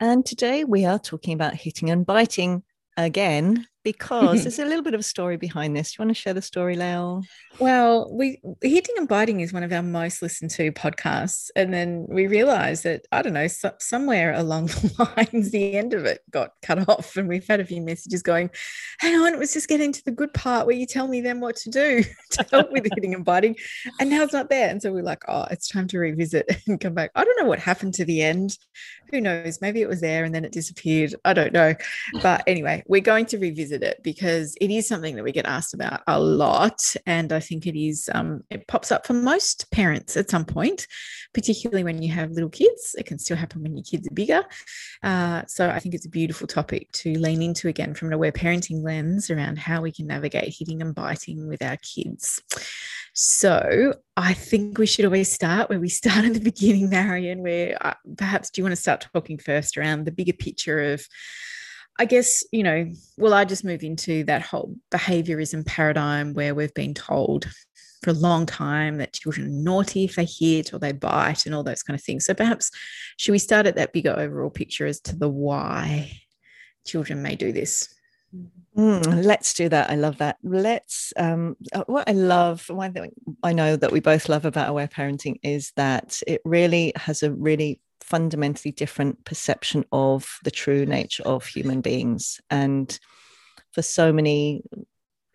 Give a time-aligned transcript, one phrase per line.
[0.00, 2.62] And today we are talking about hitting and biting
[2.96, 5.92] again because there's a little bit of a story behind this.
[5.92, 7.22] Do you want to share the story, Lael?
[7.58, 12.06] Well, we hitting and biting is one of our most listened to podcasts, and then
[12.08, 16.20] we realised that I don't know so, somewhere along the lines, the end of it
[16.30, 18.50] got cut off, and we've had a few messages going,
[19.00, 21.40] "Hang on, it was just getting to the good part where you tell me then
[21.40, 23.56] what to do to help with hitting and biting,
[24.00, 26.78] and now it's not there." And so we're like, "Oh, it's time to revisit and
[26.80, 28.58] come back." I don't know what happened to the end.
[29.10, 29.60] Who knows?
[29.60, 31.14] Maybe it was there and then it disappeared.
[31.24, 31.74] I don't know,
[32.22, 35.74] but anyway, we're going to revisit it because it is something that we get asked
[35.74, 40.16] about a lot, and I think it is um, it pops up for most parents
[40.16, 40.86] at some point,
[41.32, 42.94] particularly when you have little kids.
[42.98, 44.44] It can still happen when your kids are bigger.
[45.02, 48.32] Uh, so I think it's a beautiful topic to lean into again from an aware
[48.32, 52.42] parenting lens around how we can navigate hitting and biting with our kids.
[53.20, 57.42] So I think we should always start where we start at the beginning, Marion.
[57.42, 61.04] Where uh, perhaps do you want to start talking first around the bigger picture of
[61.98, 66.72] I guess, you know, well, I just move into that whole behaviorism paradigm where we've
[66.74, 67.46] been told
[68.04, 71.56] for a long time that children are naughty if they hit or they bite and
[71.56, 72.24] all those kind of things.
[72.24, 72.70] So perhaps
[73.16, 76.12] should we start at that bigger overall picture as to the why
[76.86, 77.92] children may do this?
[78.78, 79.90] Mm, let's do that.
[79.90, 80.38] I love that.
[80.44, 81.12] Let's.
[81.16, 83.12] Um, uh, what I love, one thing
[83.42, 87.32] I know that we both love about aware parenting is that it really has a
[87.32, 92.40] really fundamentally different perception of the true nature of human beings.
[92.50, 92.96] And
[93.72, 94.62] for so many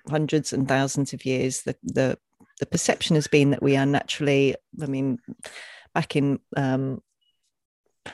[0.10, 2.18] hundreds and thousands of years, the, the,
[2.62, 5.20] the perception has been that we are naturally, I mean,
[5.94, 7.02] back in um,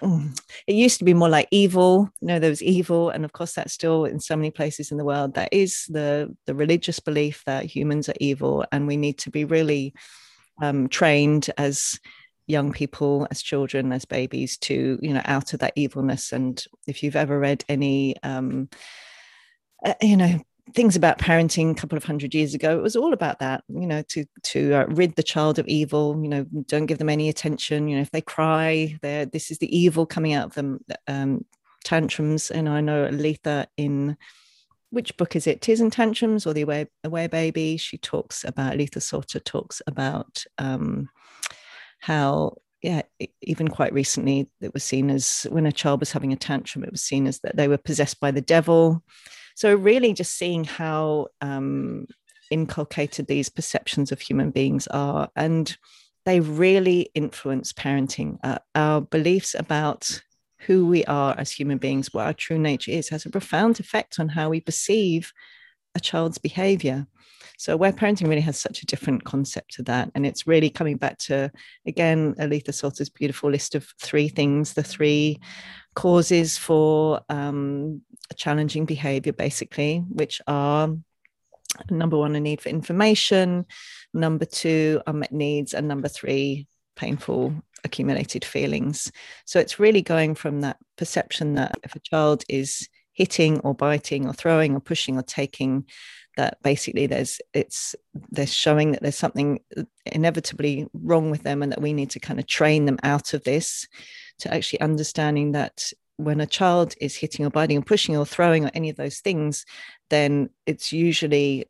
[0.01, 3.53] it used to be more like evil you know there was evil and of course
[3.53, 5.33] that's still in so many places in the world.
[5.33, 9.45] That is the the religious belief that humans are evil and we need to be
[9.45, 9.93] really
[10.61, 11.99] um, trained as
[12.47, 16.31] young people as children as babies to you know out of that evilness.
[16.31, 18.69] And if you've ever read any um
[19.85, 20.39] uh, you know
[20.73, 23.87] things about parenting a couple of hundred years ago it was all about that you
[23.87, 27.29] know to to uh, rid the child of evil you know don't give them any
[27.29, 30.79] attention you know if they cry there this is the evil coming out of them
[31.07, 31.43] um
[31.83, 32.51] tantrums.
[32.51, 34.17] And i know Aletha in
[34.91, 35.61] which book is it?
[35.61, 37.77] Tears and tantrums or the away, Aware Baby?
[37.77, 41.09] She talks about Aletha Solter talks about um
[41.99, 43.01] how yeah
[43.41, 46.91] even quite recently it was seen as when a child was having a tantrum it
[46.91, 49.03] was seen as that they were possessed by the devil
[49.59, 52.07] so really just seeing how um,
[52.49, 55.77] inculcated these perceptions of human beings are and
[56.25, 60.21] they really influence parenting uh, our beliefs about
[60.59, 64.17] who we are as human beings what our true nature is has a profound effect
[64.17, 65.33] on how we perceive
[65.93, 67.05] a child's behavior
[67.59, 70.09] so aware parenting really has such a different concept to that.
[70.15, 71.51] And it's really coming back to,
[71.85, 75.41] again, Aletha Solter's beautiful list of three things, the three
[75.93, 78.01] causes for um,
[78.35, 80.95] challenging behavior, basically, which are
[81.89, 83.65] number one, a need for information,
[84.13, 87.53] number two, unmet needs, and number three, painful
[87.83, 89.11] accumulated feelings.
[89.45, 94.27] So it's really going from that perception that if a child is hitting or biting
[94.27, 95.85] or throwing or pushing or taking
[96.37, 97.95] that basically there's it's
[98.31, 99.59] they're showing that there's something
[100.05, 103.43] inevitably wrong with them and that we need to kind of train them out of
[103.43, 103.87] this
[104.37, 108.65] to actually understanding that when a child is hitting or biting or pushing or throwing
[108.65, 109.65] or any of those things
[110.09, 111.65] then it's usually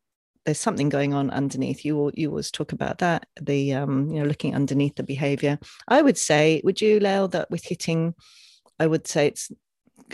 [0.45, 1.85] there's something going on underneath.
[1.85, 5.59] You you always talk about that the um you know looking underneath the behavior.
[5.87, 8.16] I would say would you Lael that with hitting
[8.79, 9.51] i would say it's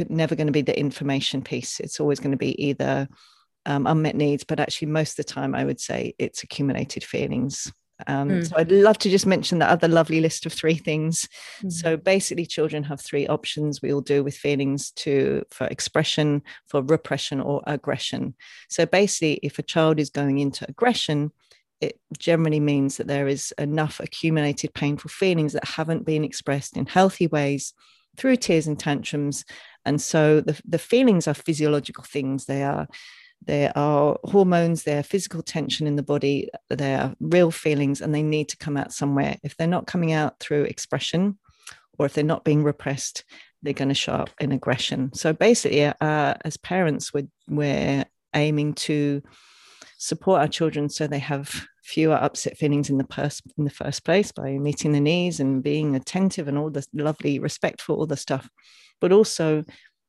[0.09, 1.79] never going to be the information piece.
[1.79, 3.07] It's always going to be either
[3.65, 7.71] um, unmet needs, but actually, most of the time, I would say it's accumulated feelings.
[8.07, 8.47] Um, mm.
[8.47, 11.27] So I'd love to just mention that other lovely list of three things.
[11.63, 11.71] Mm.
[11.71, 13.81] So basically, children have three options.
[13.81, 18.35] We all do with feelings to for expression, for repression, or aggression.
[18.69, 21.31] So basically, if a child is going into aggression,
[21.81, 26.85] it generally means that there is enough accumulated painful feelings that haven't been expressed in
[26.85, 27.73] healthy ways
[28.17, 29.45] through tears and tantrums.
[29.85, 32.45] And so the, the feelings are physiological things.
[32.45, 32.87] They are
[33.41, 38.13] there are hormones, there are physical tension in the body, there are real feelings, and
[38.13, 39.37] they need to come out somewhere.
[39.43, 41.37] If they're not coming out through expression,
[41.97, 43.23] or if they're not being repressed,
[43.61, 45.13] they're going to show up in aggression.
[45.13, 49.21] So basically, uh, as parents, we're, we're aiming to
[49.97, 54.03] support our children so they have fewer upset feelings in the pers- in the first
[54.03, 58.17] place by meeting the needs and being attentive and all the lovely respectful all the
[58.17, 58.49] stuff
[58.99, 59.63] but also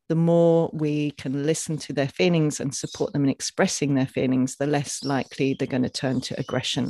[0.08, 4.56] the more we can listen to their feelings and support them in expressing their feelings,
[4.56, 6.86] the less likely they're going to turn to aggression.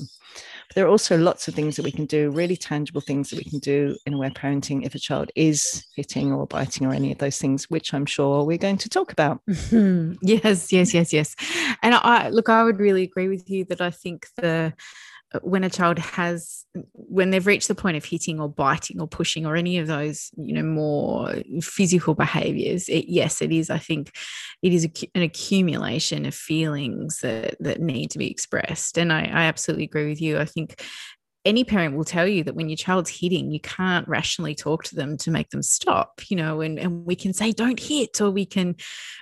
[0.68, 3.38] But there are also lots of things that we can do, really tangible things that
[3.38, 7.12] we can do in aware parenting if a child is hitting or biting or any
[7.12, 9.40] of those things, which I'm sure we're going to talk about.
[9.48, 10.14] Mm-hmm.
[10.26, 11.36] Yes, yes, yes, yes.
[11.82, 14.74] And I look, I would really agree with you that I think the
[15.42, 19.44] when a child has when they've reached the point of hitting or biting or pushing
[19.44, 24.12] or any of those you know more physical behaviors it, yes it is i think
[24.62, 28.98] it is an accumulation of feelings that that need to be expressed.
[28.98, 30.38] And I, I absolutely agree with you.
[30.38, 30.82] I think
[31.46, 34.96] any parent will tell you that when your child's hitting, you can't rationally talk to
[34.96, 38.30] them to make them stop, you know, and, and we can say, don't hit, or
[38.30, 38.74] we can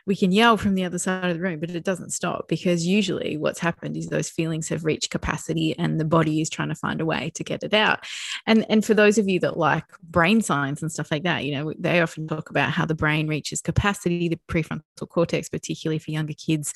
[0.06, 2.87] we can yell from the other side of the room, but it doesn't stop because
[2.87, 6.75] usually what's happened is those feelings have reached capacity and the body is trying to
[6.75, 8.00] find a way to get it out.
[8.47, 11.55] And and for those of you that like brain science and stuff like that, you
[11.55, 16.11] know, they often talk about how the brain reaches capacity, the prefrontal cortex, particularly for
[16.11, 16.73] younger kids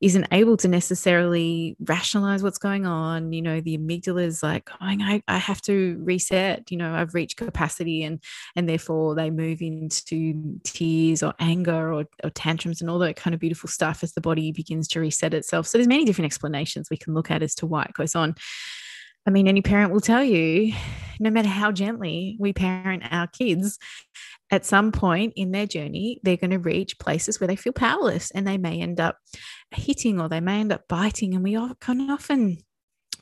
[0.00, 3.32] isn't able to necessarily rationalize what's going on.
[3.32, 7.14] You know, the amygdala is like, oh, I, I have to reset, you know, I've
[7.14, 8.22] reached capacity and
[8.56, 13.34] and therefore they move into tears or anger or, or tantrums and all that kind
[13.34, 15.66] of beautiful stuff as the body begins to reset itself.
[15.66, 18.34] So there's many different explanations we can look at as to why it goes on.
[19.26, 20.74] I mean, any parent will tell you,
[21.20, 23.78] no matter how gently we parent our kids,
[24.50, 28.30] at some point in their journey, they're going to reach places where they feel powerless
[28.30, 29.16] and they may end up
[29.70, 31.34] hitting or they may end up biting.
[31.34, 32.58] And we can often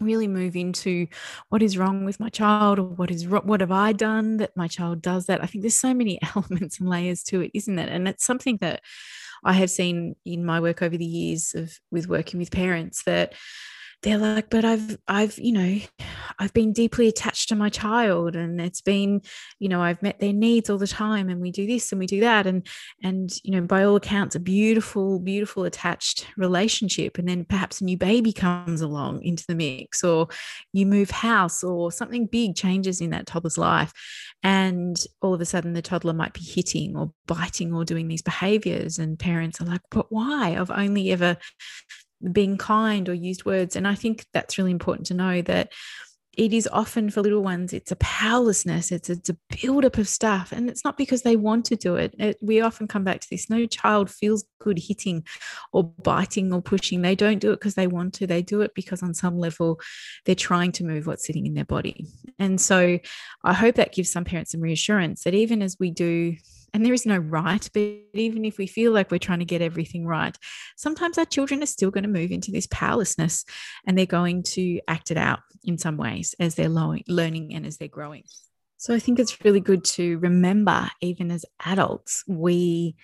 [0.00, 1.06] really move into
[1.48, 4.66] what is wrong with my child or what is what have I done that my
[4.66, 5.42] child does that.
[5.42, 7.88] I think there's so many elements and layers to it, isn't it?
[7.88, 8.82] And it's something that
[9.44, 13.34] I have seen in my work over the years of with working with parents that
[14.02, 15.78] they're like but i've i've you know
[16.38, 19.20] i've been deeply attached to my child and it's been
[19.58, 22.06] you know i've met their needs all the time and we do this and we
[22.06, 22.46] do that.
[22.46, 22.66] And
[23.02, 27.18] and you know by all accounts a beautiful beautiful attached relationship.
[27.18, 30.28] And then perhaps a new baby comes along into the mix or
[30.72, 33.92] you move house or something big changes in that toddler's life
[34.42, 38.22] and all of a sudden the toddler might be hitting or biting or doing these
[38.22, 40.56] behaviors and parents are like but why?
[40.58, 41.36] I've only ever
[42.30, 43.76] being kind or used words.
[43.76, 45.72] And I think that's really important to know that
[46.36, 50.50] it is often for little ones, it's a powerlessness, it's, it's a buildup of stuff.
[50.50, 52.14] And it's not because they want to do it.
[52.18, 52.38] it.
[52.40, 55.24] We often come back to this no child feels good hitting
[55.72, 57.02] or biting or pushing.
[57.02, 59.78] They don't do it because they want to, they do it because on some level
[60.24, 62.06] they're trying to move what's sitting in their body.
[62.38, 62.98] And so
[63.44, 66.36] I hope that gives some parents some reassurance that even as we do
[66.74, 67.82] and there is no right, but
[68.14, 70.36] even if we feel like we're trying to get everything right,
[70.76, 73.44] sometimes our children are still going to move into this powerlessness
[73.86, 77.76] and they're going to act it out in some ways as they're learning and as
[77.76, 78.24] they're growing.
[78.78, 82.96] So I think it's really good to remember, even as adults, we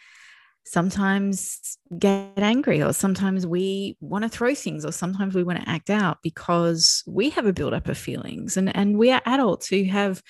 [0.64, 5.68] sometimes get angry or sometimes we want to throw things or sometimes we want to
[5.68, 9.84] act out because we have a buildup of feelings and and we are adults who
[9.84, 10.22] have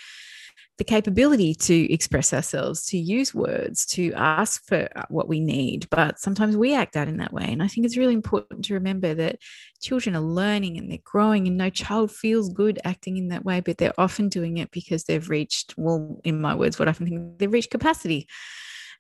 [0.79, 5.89] the capability to express ourselves, to use words, to ask for uh, what we need.
[5.91, 7.47] But sometimes we act out in that way.
[7.49, 9.39] And I think it's really important to remember that
[9.81, 13.61] children are learning and they're growing, and no child feels good acting in that way,
[13.61, 17.07] but they're often doing it because they've reached, well, in my words, what I often
[17.07, 18.29] think they've reached capacity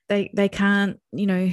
[0.09, 1.51] they they can't you know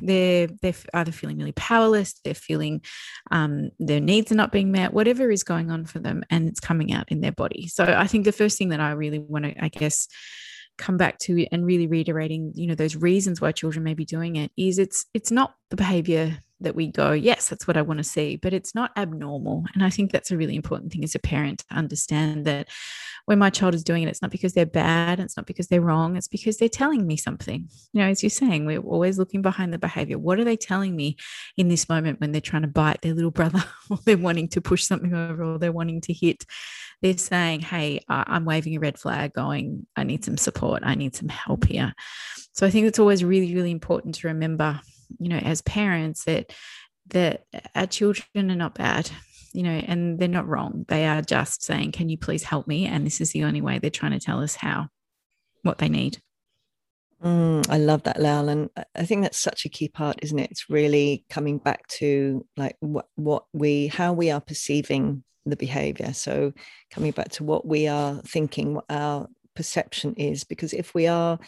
[0.00, 2.82] they're they're either feeling really powerless they're feeling
[3.30, 6.60] um, their needs are not being met whatever is going on for them and it's
[6.60, 7.68] coming out in their body.
[7.68, 10.08] So i think the first thing that i really want to i guess
[10.76, 14.36] come back to and really reiterating you know those reasons why children may be doing
[14.36, 17.98] it is it's it's not the behavior that we go, yes, that's what I want
[17.98, 19.64] to see, but it's not abnormal.
[19.74, 22.68] And I think that's a really important thing as a parent to understand that
[23.26, 25.80] when my child is doing it, it's not because they're bad, it's not because they're
[25.80, 27.68] wrong, it's because they're telling me something.
[27.92, 30.18] You know, as you're saying, we're always looking behind the behavior.
[30.18, 31.16] What are they telling me
[31.56, 34.60] in this moment when they're trying to bite their little brother or they're wanting to
[34.60, 36.44] push something over or they're wanting to hit?
[37.02, 41.14] They're saying, hey, I'm waving a red flag, going, I need some support, I need
[41.14, 41.94] some help here.
[42.52, 44.80] So I think it's always really, really important to remember
[45.18, 46.52] you know as parents that
[47.08, 47.44] that
[47.74, 49.10] our children are not bad
[49.54, 50.84] you know and they're not wrong.
[50.88, 52.86] They are just saying can you please help me?
[52.86, 54.88] And this is the only way they're trying to tell us how
[55.62, 56.20] what they need.
[57.22, 60.50] Mm, i love that Lael and i think that's such a key part isn't it?
[60.50, 66.12] It's really coming back to like what what we how we are perceiving the behavior.
[66.12, 66.52] So
[66.90, 71.38] coming back to what we are thinking what our perception is because if we are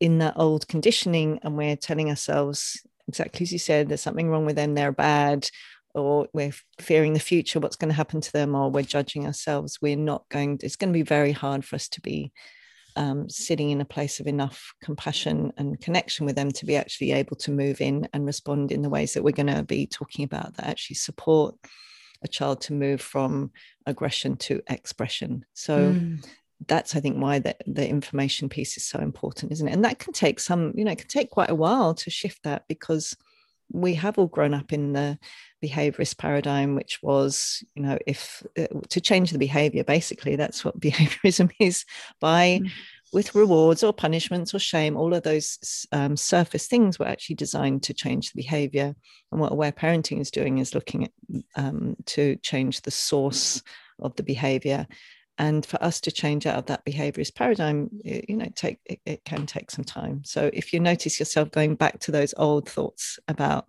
[0.00, 4.46] in that old conditioning and we're telling ourselves exactly as you said there's something wrong
[4.46, 5.48] with them they're bad
[5.94, 9.78] or we're fearing the future what's going to happen to them or we're judging ourselves
[9.82, 12.32] we're not going it's going to be very hard for us to be
[12.94, 17.12] um, sitting in a place of enough compassion and connection with them to be actually
[17.12, 20.24] able to move in and respond in the ways that we're going to be talking
[20.24, 21.54] about that actually support
[22.22, 23.50] a child to move from
[23.86, 26.24] aggression to expression so mm.
[26.68, 29.72] That's i think why the, the information piece is so important isn't it?
[29.72, 32.42] And that can take some you know it can take quite a while to shift
[32.44, 33.16] that because
[33.72, 35.18] we have all grown up in the
[35.64, 40.80] behaviorist paradigm which was you know if uh, to change the behavior basically that's what
[40.80, 41.84] behaviorism is.
[42.20, 42.70] By mm.
[43.12, 47.82] with rewards or punishments or shame all of those um, surface things were actually designed
[47.84, 48.94] to change the behavior.
[49.30, 51.12] And what aware parenting is doing is looking at
[51.56, 53.62] um, to change the source
[54.00, 54.86] of the behavior
[55.38, 59.00] and for us to change out of that behaviorist paradigm it, you know take it,
[59.06, 62.68] it, can take some time so if you notice yourself going back to those old
[62.68, 63.66] thoughts about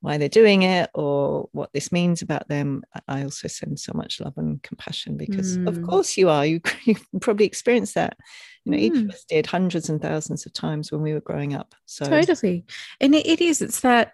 [0.00, 4.20] why they're doing it or what this means about them i also send so much
[4.20, 5.68] love and compassion because mm.
[5.68, 8.16] of course you are you, you probably experienced that
[8.64, 8.82] you know mm.
[8.82, 9.12] each of mm.
[9.12, 12.64] us did hundreds and thousands of times when we were growing up so totally
[13.00, 14.12] and it, it is it's that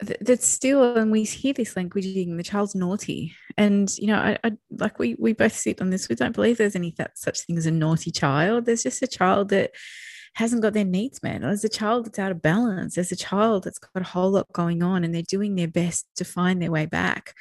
[0.00, 3.34] that's still and we hear this languaging the child's naughty.
[3.56, 6.08] And you know I, I, like we we both sit on this.
[6.08, 8.64] We don't believe there's any that such thing as a naughty child.
[8.64, 9.72] There's just a child that
[10.34, 11.40] hasn't got their needs met.
[11.40, 12.94] There's a child that's out of balance.
[12.94, 16.06] There's a child that's got a whole lot going on and they're doing their best
[16.16, 17.34] to find their way back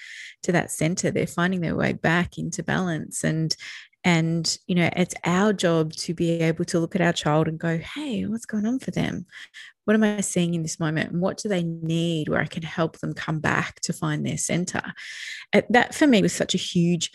[0.44, 1.12] to that center.
[1.12, 3.24] They're finding their way back into balance.
[3.24, 3.56] And
[4.04, 7.60] and, you know, it's our job to be able to look at our child and
[7.60, 9.26] go, hey, what's going on for them?
[9.88, 11.14] What am I seeing in this moment?
[11.14, 14.38] And what do they need where I can help them come back to find their
[14.38, 14.82] center?
[15.70, 17.10] That for me was such a huge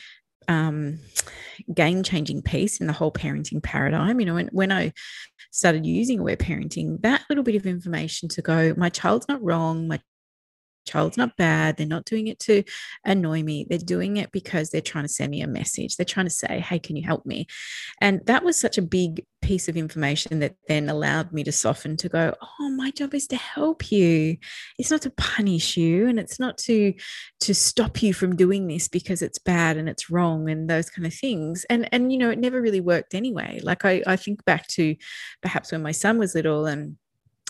[0.49, 0.99] um,
[1.75, 4.21] game changing piece in the whole parenting paradigm.
[4.21, 4.95] You know, when, when I
[5.51, 9.87] started using aware parenting, that little bit of information to go, my child's not wrong,
[9.87, 10.01] my
[10.87, 11.77] child's not bad.
[11.77, 12.63] They're not doing it to
[13.05, 13.67] annoy me.
[13.69, 15.97] They're doing it because they're trying to send me a message.
[15.97, 17.47] They're trying to say, hey, can you help me?
[18.01, 21.97] And that was such a big piece of information that then allowed me to soften
[21.97, 24.37] to go, oh, my job is to help you.
[24.79, 26.95] It's not to punish you and it's not to
[27.41, 31.07] to stop you from doing this because it's bad and it's wrong and those kind
[31.07, 31.67] of things.
[31.69, 33.61] And and you know, it never really worked anyway.
[33.63, 34.97] Like I, I think back to
[35.43, 36.97] perhaps when my son was little and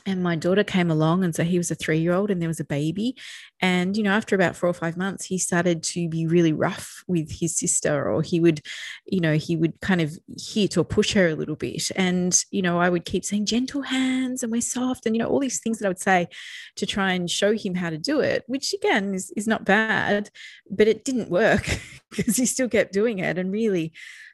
[0.06, 2.49] and my daughter came along and so he was a three year old and there
[2.49, 3.16] was a baby
[3.62, 7.04] and you know after about four or five months he started to be really rough
[7.07, 8.61] with his sister or he would
[9.07, 12.61] you know he would kind of hit or push her a little bit and you
[12.61, 15.61] know i would keep saying gentle hands and we're soft and you know all these
[15.61, 16.26] things that i would say
[16.75, 20.28] to try and show him how to do it which again is, is not bad
[20.69, 21.78] but it didn't work
[22.11, 23.92] because he still kept doing it and really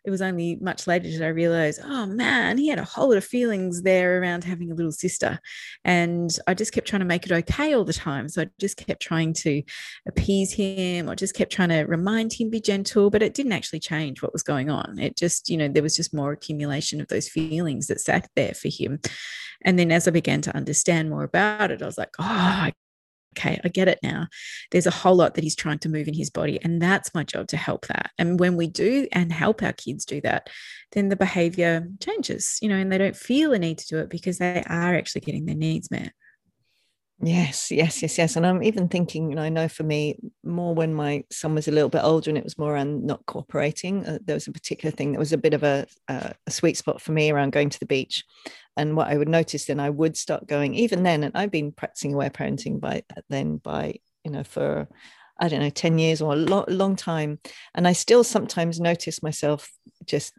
[0.08, 3.18] it was only much later did I realize, oh man, he had a whole lot
[3.18, 5.38] of feelings there around having a little sister.
[5.84, 8.30] And I just kept trying to make it okay all the time.
[8.30, 9.62] So I just kept trying to
[10.06, 13.80] appease him or just kept trying to remind him be gentle, but it didn't actually
[13.80, 14.98] change what was going on.
[14.98, 18.54] It just, you know, there was just more accumulation of those feelings that sat there
[18.54, 19.00] for him.
[19.64, 22.68] And then as I began to understand more about it, I was like, oh,
[23.36, 24.26] okay, I get it now.
[24.70, 26.58] There's a whole lot that he's trying to move in his body.
[26.62, 28.10] And that's my job to help that.
[28.18, 30.48] And when we do and help our kids do that,
[30.92, 34.10] then the behavior changes, you know, and they don't feel a need to do it
[34.10, 36.12] because they are actually getting their needs met.
[37.20, 38.36] Yes, yes, yes, yes.
[38.36, 41.66] And I'm even thinking, you know, I know for me, more when my son was
[41.66, 44.52] a little bit older and it was more around not cooperating, uh, there was a
[44.52, 47.50] particular thing that was a bit of a, uh, a sweet spot for me around
[47.50, 48.24] going to the beach.
[48.76, 51.72] And what I would notice then, I would start going, even then, and I've been
[51.72, 54.86] practicing aware parenting by then by, you know, for
[55.40, 57.38] I don't know, 10 years or a long, long time.
[57.74, 59.70] And I still sometimes notice myself
[60.04, 60.32] just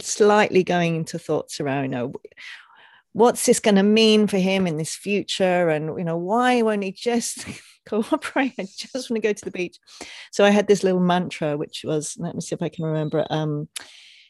[0.00, 2.12] slightly going into thoughts around, you know,
[3.16, 5.70] what's this going to mean for him in this future?
[5.70, 7.46] And you know why won't he just
[7.86, 8.52] cooperate?
[8.58, 9.78] I just want to go to the beach.
[10.32, 13.20] So i had this little mantra which was let me see if i can remember
[13.20, 13.68] it um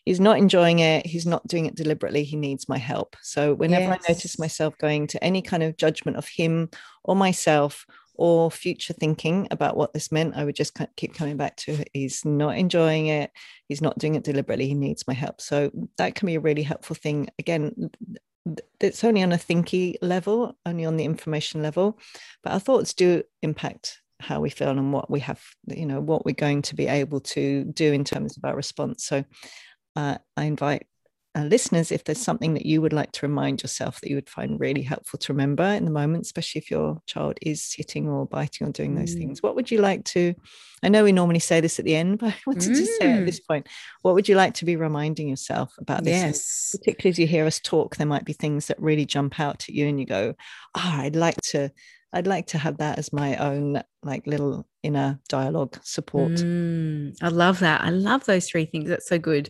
[0.04, 1.04] he's not enjoying it.
[1.04, 2.22] He's not doing it deliberately.
[2.22, 3.16] He needs my help.
[3.22, 4.04] So whenever yes.
[4.08, 6.70] i notice myself going to any kind of judgment of him
[7.02, 11.54] or myself or future thinking about what this meant i would just keep coming back
[11.54, 13.32] to he's not enjoying it.
[13.68, 14.68] He's not doing it deliberately.
[14.68, 15.40] He needs my help.
[15.40, 17.28] So that can be a really helpful thing.
[17.40, 17.90] Again
[18.80, 21.98] it's only on a thinky level, only on the information level,
[22.42, 26.24] but our thoughts do impact how we feel and what we have, you know, what
[26.24, 29.04] we're going to be able to do in terms of our response.
[29.04, 29.24] So
[29.94, 30.86] uh, I invite
[31.36, 34.30] uh, listeners, if there's something that you would like to remind yourself that you would
[34.30, 38.26] find really helpful to remember in the moment, especially if your child is hitting or
[38.26, 39.18] biting or doing those mm.
[39.18, 40.34] things, what would you like to?
[40.82, 42.76] I know we normally say this at the end, but I wanted mm.
[42.76, 43.46] to say at this mm.
[43.46, 43.68] point,
[44.00, 46.14] what would you like to be reminding yourself about this?
[46.14, 46.76] Yes.
[46.78, 49.74] Particularly as you hear us talk, there might be things that really jump out at
[49.74, 50.34] you and you go,
[50.74, 51.70] oh, I'd like to
[52.12, 56.32] I'd like to have that as my own like little inner dialogue support.
[56.32, 57.82] Mm, I love that.
[57.82, 58.88] I love those three things.
[58.88, 59.48] That's so good.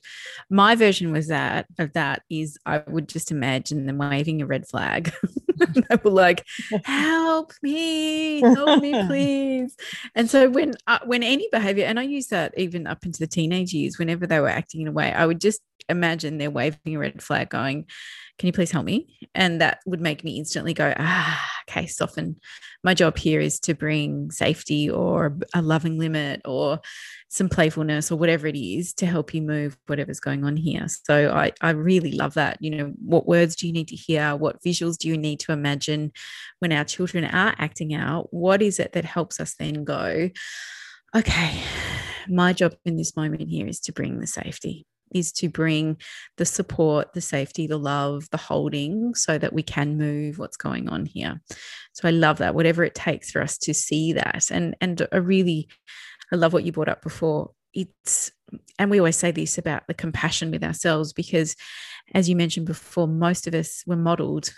[0.50, 4.66] My version was that of that is I would just imagine them waving a red
[4.66, 5.12] flag.
[5.56, 6.44] they were like,
[6.84, 9.76] "Help me, help me, please."
[10.14, 13.26] And so when uh, when any behavior, and I use that even up into the
[13.26, 16.96] teenage years, whenever they were acting in a way, I would just imagine they're waving
[16.96, 17.86] a red flag, going
[18.38, 19.16] can you please help me?
[19.34, 22.36] And that would make me instantly go, ah, okay, often
[22.84, 26.80] My job here is to bring safety or a loving limit or
[27.28, 30.86] some playfulness or whatever it is to help you move whatever's going on here.
[30.88, 32.58] So I, I really love that.
[32.60, 34.36] You know, what words do you need to hear?
[34.36, 36.12] What visuals do you need to imagine
[36.60, 38.32] when our children are acting out?
[38.32, 40.30] What is it that helps us then go,
[41.14, 41.60] okay,
[42.28, 45.96] my job in this moment here is to bring the safety is to bring
[46.36, 50.88] the support, the safety, the love, the holding so that we can move what's going
[50.88, 51.40] on here.
[51.92, 54.50] So I love that, whatever it takes for us to see that.
[54.50, 55.68] And and I really
[56.32, 57.52] I love what you brought up before.
[57.72, 58.32] It's
[58.78, 61.56] and we always say this about the compassion with ourselves because
[62.14, 64.52] as you mentioned before, most of us were modeled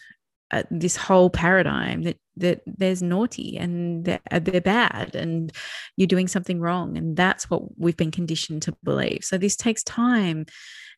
[0.50, 5.52] uh, this whole paradigm that that there's naughty and they're, uh, they're bad and
[5.96, 6.96] you're doing something wrong.
[6.96, 9.24] And that's what we've been conditioned to believe.
[9.24, 10.46] So this takes time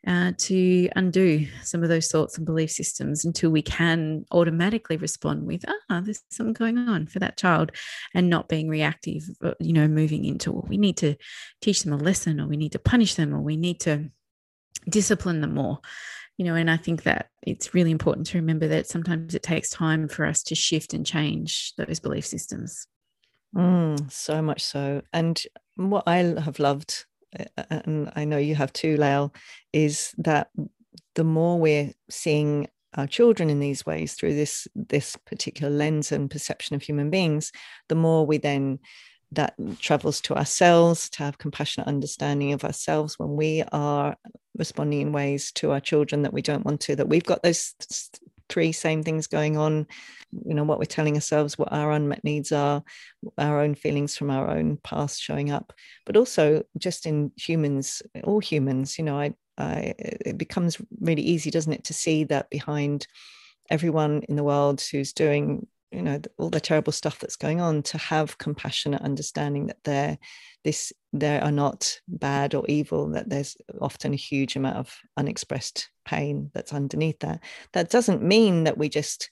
[0.06, 5.44] uh, to undo some of those thoughts and belief systems until we can automatically respond
[5.46, 7.70] with ah there's something going on for that child
[8.14, 11.14] and not being reactive uh, you know moving into we need to
[11.60, 14.10] teach them a lesson or we need to punish them or we need to
[14.88, 15.80] discipline them more
[16.40, 19.68] you know and i think that it's really important to remember that sometimes it takes
[19.68, 22.86] time for us to shift and change those belief systems.
[23.54, 25.02] Mm, so much so.
[25.12, 25.42] And
[25.76, 27.04] what i have loved
[27.38, 29.34] eh, eh, eh, and i know you have too Lael
[29.74, 30.48] is that
[31.14, 36.30] the more we're seeing our children in these ways through this this particular lens and
[36.30, 37.52] perception of human beings
[37.90, 38.78] the more we then
[39.32, 44.16] that travels to ourselves to have compassionate understanding of ourselves when we are
[44.60, 47.74] responding in ways to our children that we don't want to that we've got those
[48.48, 49.86] three same things going on
[50.46, 52.82] you know what we're telling ourselves what our unmet needs are
[53.38, 55.72] our own feelings from our own past showing up
[56.06, 61.50] but also just in humans all humans you know i, I it becomes really easy
[61.50, 63.06] doesn't it to see that behind
[63.70, 67.82] everyone in the world who's doing you know all the terrible stuff that's going on
[67.82, 70.18] to have compassionate understanding that they're
[70.64, 75.88] this they are not bad or evil that there's often a huge amount of unexpressed
[76.04, 77.40] pain that's underneath that.
[77.72, 79.30] That doesn't mean that we just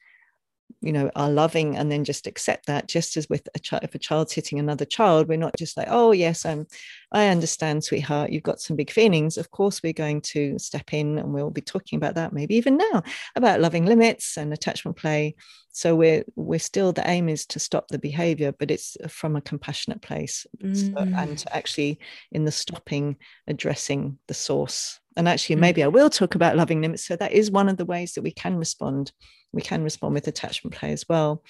[0.80, 3.94] you know are loving and then just accept that just as with a child if
[3.94, 6.66] a child's hitting another child we're not just like oh yes i'm
[7.12, 9.36] i understand sweetheart you've got some big feelings.
[9.36, 12.76] Of course we're going to step in and we'll be talking about that maybe even
[12.76, 13.02] now
[13.36, 15.34] about loving limits and attachment play.
[15.72, 19.40] So we're we're still the aim is to stop the behavior but it's from a
[19.40, 20.46] compassionate place.
[20.62, 20.76] Mm.
[20.76, 21.98] so, and to actually
[22.32, 25.60] in the stopping addressing the source and actually mm.
[25.60, 28.22] maybe i will talk about loving limits so that is one of the ways that
[28.22, 29.12] we can respond
[29.52, 31.42] we can respond with attachment play as well.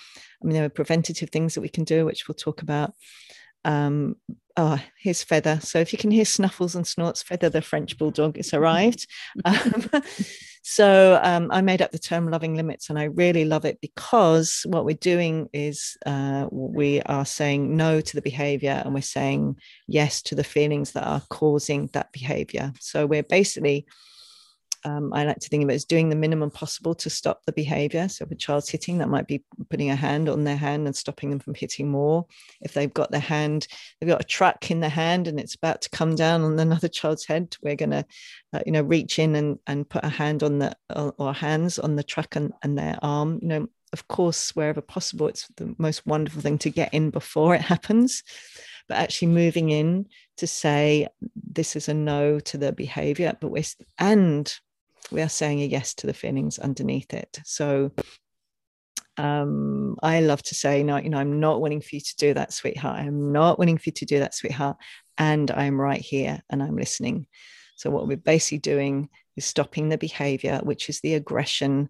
[0.43, 2.95] I mean, there are preventative things that we can do, which we'll talk about.
[3.65, 4.17] Um,
[4.57, 5.61] oh, here's Feather.
[5.63, 9.07] So if you can hear snuffles and snorts, Feather, the French bulldog, has arrived.
[9.45, 9.89] um,
[10.63, 14.63] so um, I made up the term loving limits, and I really love it because
[14.67, 19.57] what we're doing is uh, we are saying no to the behavior and we're saying
[19.87, 22.73] yes to the feelings that are causing that behavior.
[22.81, 23.87] So we're basically
[24.85, 27.53] um, I like to think of it as doing the minimum possible to stop the
[27.53, 28.09] behavior.
[28.09, 30.95] So if a child's hitting, that might be putting a hand on their hand and
[30.95, 32.27] stopping them from hitting more.
[32.61, 33.67] If they've got their hand,
[34.01, 36.89] they've got a truck in their hand and it's about to come down on another
[36.89, 38.05] child's head, we're going to,
[38.53, 40.77] uh, you know, reach in and, and put a hand on the,
[41.19, 43.41] or hands on the truck and, and their arm.
[43.43, 47.55] You know, of course, wherever possible, it's the most wonderful thing to get in before
[47.55, 48.23] it happens
[48.89, 50.07] but actually moving in
[50.39, 53.63] to say this is a no to the behavior but we're
[53.99, 54.59] and
[55.11, 57.41] we are saying a yes to the feelings underneath it.
[57.45, 57.93] So
[59.17, 62.35] um, I love to say, no, you know, I'm not willing for you to do
[62.35, 63.01] that, sweetheart.
[63.01, 64.77] I'm not willing for you to do that, sweetheart.
[65.19, 67.27] And I'm right here and I'm listening.
[67.77, 71.89] So what we're basically doing is stopping the behavior, which is the aggression.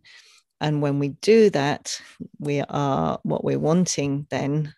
[0.60, 2.00] And when we do that,
[2.38, 4.74] we are what we're wanting then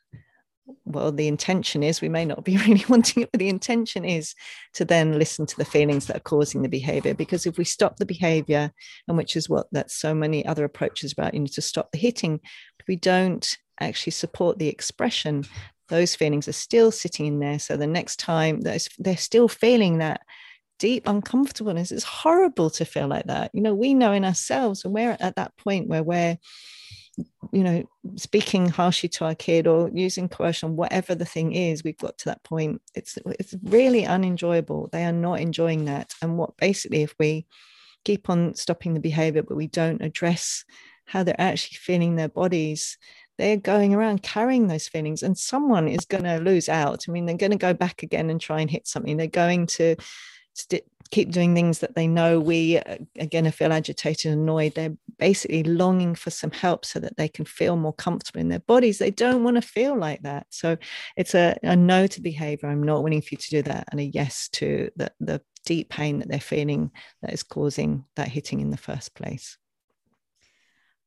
[0.84, 4.34] well the intention is we may not be really wanting it but the intention is
[4.74, 7.14] to then listen to the feelings that are causing the behavior.
[7.14, 8.72] Because if we stop the behavior
[9.08, 11.98] and which is what that so many other approaches about you need to stop the
[11.98, 12.40] hitting
[12.88, 15.44] we don't actually support the expression
[15.88, 17.58] those feelings are still sitting in there.
[17.58, 20.22] So the next time they're still feeling that
[20.78, 21.92] deep uncomfortableness.
[21.92, 23.50] It's horrible to feel like that.
[23.52, 26.38] You know we know in ourselves and we're at that point where we're
[27.52, 27.82] you know
[28.16, 32.26] speaking harshly to our kid or using coercion whatever the thing is we've got to
[32.26, 32.80] that point.
[32.94, 34.88] It's it's really unenjoyable.
[34.92, 36.14] They are not enjoying that.
[36.22, 37.46] And what basically if we
[38.04, 40.64] keep on stopping the behavior but we don't address
[41.04, 42.96] how they're actually feeling their bodies
[43.40, 47.06] they're going around carrying those feelings and someone is going to lose out.
[47.08, 49.16] I mean they're going to go back again and try and hit something.
[49.16, 49.96] They're going to
[50.52, 52.38] st- keep doing things that they know.
[52.38, 54.74] We uh, are going to feel agitated and annoyed.
[54.74, 58.60] They're basically longing for some help so that they can feel more comfortable in their
[58.60, 58.98] bodies.
[58.98, 60.46] They don't want to feel like that.
[60.50, 60.76] So
[61.16, 62.68] it's a, a no to behavior.
[62.68, 65.88] I'm not willing for you to do that and a yes to the, the deep
[65.90, 66.90] pain that they're feeling
[67.22, 69.58] that is causing that hitting in the first place.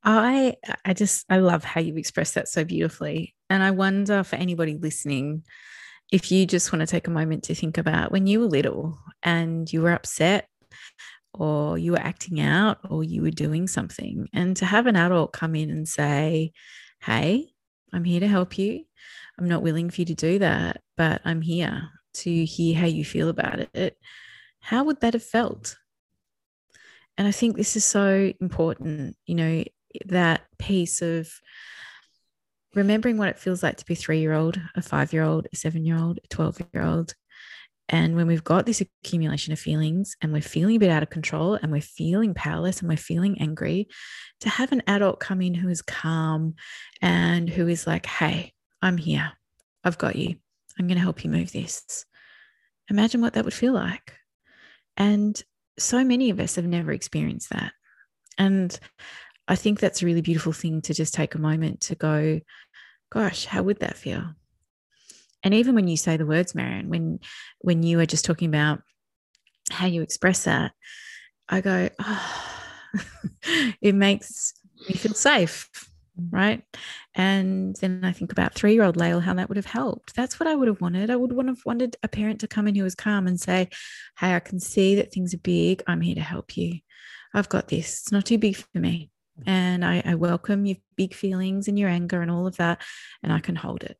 [0.04, 3.36] I I just I love how you express that so beautifully.
[3.50, 5.44] And I wonder for anybody listening,
[6.14, 9.00] if you just want to take a moment to think about when you were little
[9.24, 10.48] and you were upset
[11.34, 15.34] or you were acting out or you were doing something, and to have an adult
[15.34, 16.52] come in and say,
[17.02, 17.48] Hey,
[17.92, 18.86] I'm here to help you.
[19.40, 23.04] I'm not willing for you to do that, but I'm here to hear how you
[23.04, 23.98] feel about it.
[24.60, 25.76] How would that have felt?
[27.18, 29.16] And I think this is so important.
[29.26, 29.64] You know,
[30.06, 31.28] that piece of
[32.76, 35.56] remembering what it feels like to be three year old, a five year old, a
[35.56, 37.14] seven year old, a 12 year old.
[37.90, 41.10] And when we've got this accumulation of feelings and we're feeling a bit out of
[41.10, 43.88] control and we're feeling powerless and we're feeling angry,
[44.40, 46.56] to have an adult come in who is calm
[47.02, 49.34] and who is like, hey, I'm here.
[49.84, 50.36] I've got you.
[50.80, 52.06] I'm going to help you move this.
[52.90, 54.14] Imagine what that would feel like.
[54.98, 55.42] And
[55.78, 57.74] so many of us have never experienced that.
[58.38, 58.78] And
[59.48, 62.40] I think that's a really beautiful thing to just take a moment to go,
[63.12, 64.34] gosh, how would that feel?
[65.44, 67.20] And even when you say the words, Marion, when
[67.60, 68.82] when you are just talking about
[69.70, 70.72] how you express that,
[71.50, 72.46] I go, oh,
[73.82, 74.54] it makes
[74.88, 75.70] me feel safe,
[76.20, 76.30] mm.
[76.32, 76.64] right?
[77.14, 80.16] And then I think about three year old Lael, how that would have helped.
[80.16, 81.10] That's what I would have wanted.
[81.10, 83.68] I would have wanted a parent to come in who was calm and say,
[84.18, 85.84] Hey, I can see that things are big.
[85.88, 86.80] I'm here to help you.
[87.34, 88.02] I've got this.
[88.02, 89.12] It's not too big for me
[89.46, 92.82] and I, I welcome your big feelings and your anger and all of that,
[93.22, 93.98] and I can hold it.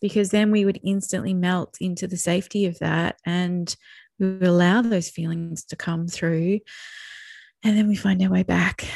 [0.00, 3.74] Because then we would instantly melt into the safety of that and
[4.18, 6.60] we would allow those feelings to come through.
[7.64, 8.86] And then we find our way back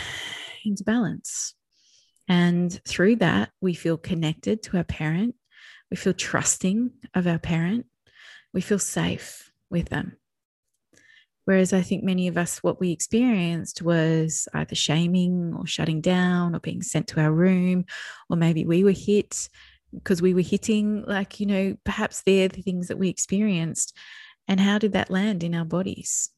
[0.64, 1.54] into balance.
[2.28, 5.34] And through that, we feel connected to our parent.
[5.90, 7.86] We feel trusting of our parent.
[8.54, 10.16] We feel safe with them.
[11.44, 16.54] Whereas I think many of us, what we experienced was either shaming or shutting down
[16.54, 17.84] or being sent to our room,
[18.30, 19.48] or maybe we were hit
[19.92, 23.96] because we were hitting, like, you know, perhaps they're the things that we experienced.
[24.46, 26.30] And how did that land in our bodies?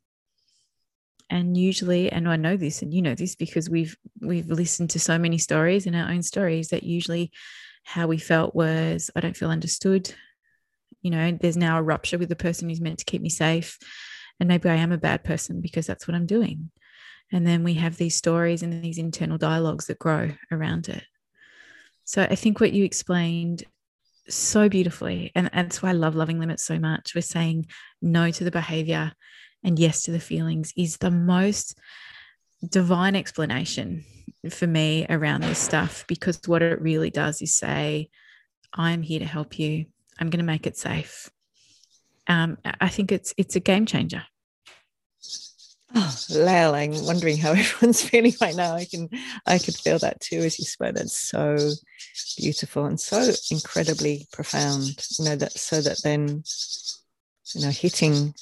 [1.30, 5.00] And usually, and I know this, and you know this because we've we've listened to
[5.00, 7.32] so many stories in our own stories that usually
[7.82, 10.14] how we felt was I don't feel understood.
[11.02, 13.78] You know, there's now a rupture with the person who's meant to keep me safe
[14.40, 16.70] and maybe I am a bad person because that's what I'm doing.
[17.32, 21.04] And then we have these stories and these internal dialogues that grow around it.
[22.04, 23.64] So I think what you explained
[24.28, 27.14] so beautifully, and that's why I love loving limits so much.
[27.14, 27.66] We're saying
[28.02, 29.12] no to the behavior
[29.62, 31.78] and yes to the feelings is the most
[32.68, 34.04] divine explanation
[34.50, 38.10] for me around this stuff because what it really does is say,
[38.72, 39.86] I'm here to help you.
[40.18, 41.30] I'm going to make it safe
[42.26, 44.24] um, I think it's it's a game changer.
[45.96, 48.74] Oh, Lael, I'm wondering how everyone's feeling right now.
[48.74, 49.08] I can
[49.46, 50.94] I could feel that too as you spoke.
[50.94, 51.56] That's so
[52.36, 55.06] beautiful and so incredibly profound.
[55.18, 56.42] You know that so that then
[57.54, 58.34] you know hitting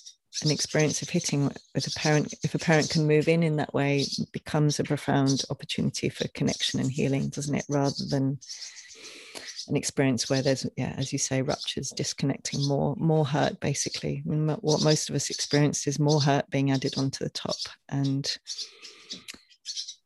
[0.43, 3.75] an experience of hitting with a parent if a parent can move in in that
[3.75, 8.39] way becomes a profound opportunity for connection and healing doesn't it rather than
[9.69, 14.23] an experience where there's yeah as you say ruptures disconnecting more more hurt basically.
[14.25, 17.57] I mean, what most of us experienced is more hurt being added onto the top.
[17.89, 18.31] And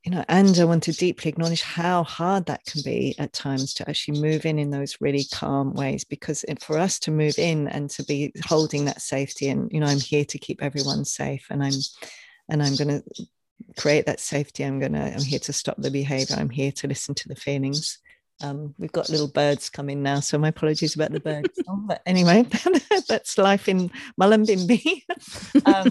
[0.05, 3.75] you know and i want to deeply acknowledge how hard that can be at times
[3.75, 6.05] to actually move in in those really calm ways.
[6.05, 9.87] Because for us to move in and to be holding that safety and you know
[9.87, 11.75] i'm here to keep everyone safe and i'm
[12.49, 13.27] and i'm going to
[13.77, 14.65] create that safety.
[14.65, 16.37] I'm going to i'm here to stop the behavior.
[16.39, 17.99] I'm here to listen to the feelings
[18.43, 21.59] Um, we've got little birds coming now, so my apologies about the birds.
[21.69, 22.47] oh, but anyway,
[23.09, 25.03] that's life in Mullumbimby.
[25.67, 25.91] um,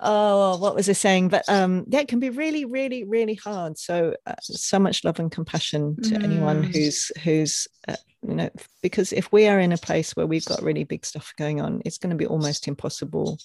[0.00, 1.28] oh, what was I saying?
[1.28, 3.78] But um, yeah, it can be really, really, really hard.
[3.78, 6.24] So, uh, so much love and compassion to mm.
[6.24, 8.50] anyone who's who's uh, you know,
[8.82, 11.82] because if we are in a place where we've got really big stuff going on,
[11.84, 13.38] it's going to be almost impossible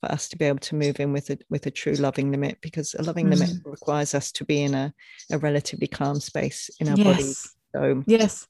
[0.00, 2.58] for us to be able to move in with a with a true loving limit
[2.60, 3.30] because a loving mm.
[3.30, 4.92] limit requires us to be in a,
[5.30, 7.16] a relatively calm space in our yes.
[7.16, 7.32] body.
[7.72, 8.46] So yes.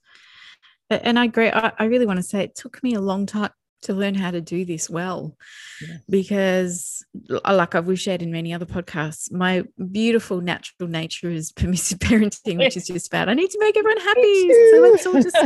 [0.90, 1.48] And I agree.
[1.48, 3.50] I, I really want to say it took me a long time
[3.82, 5.36] to learn how to do this well
[5.80, 5.96] yeah.
[6.08, 12.58] because like I've shared in many other podcasts my beautiful natural nature is permissive parenting
[12.58, 14.50] which is just about I need to make everyone happy.
[14.72, 15.36] So let's all just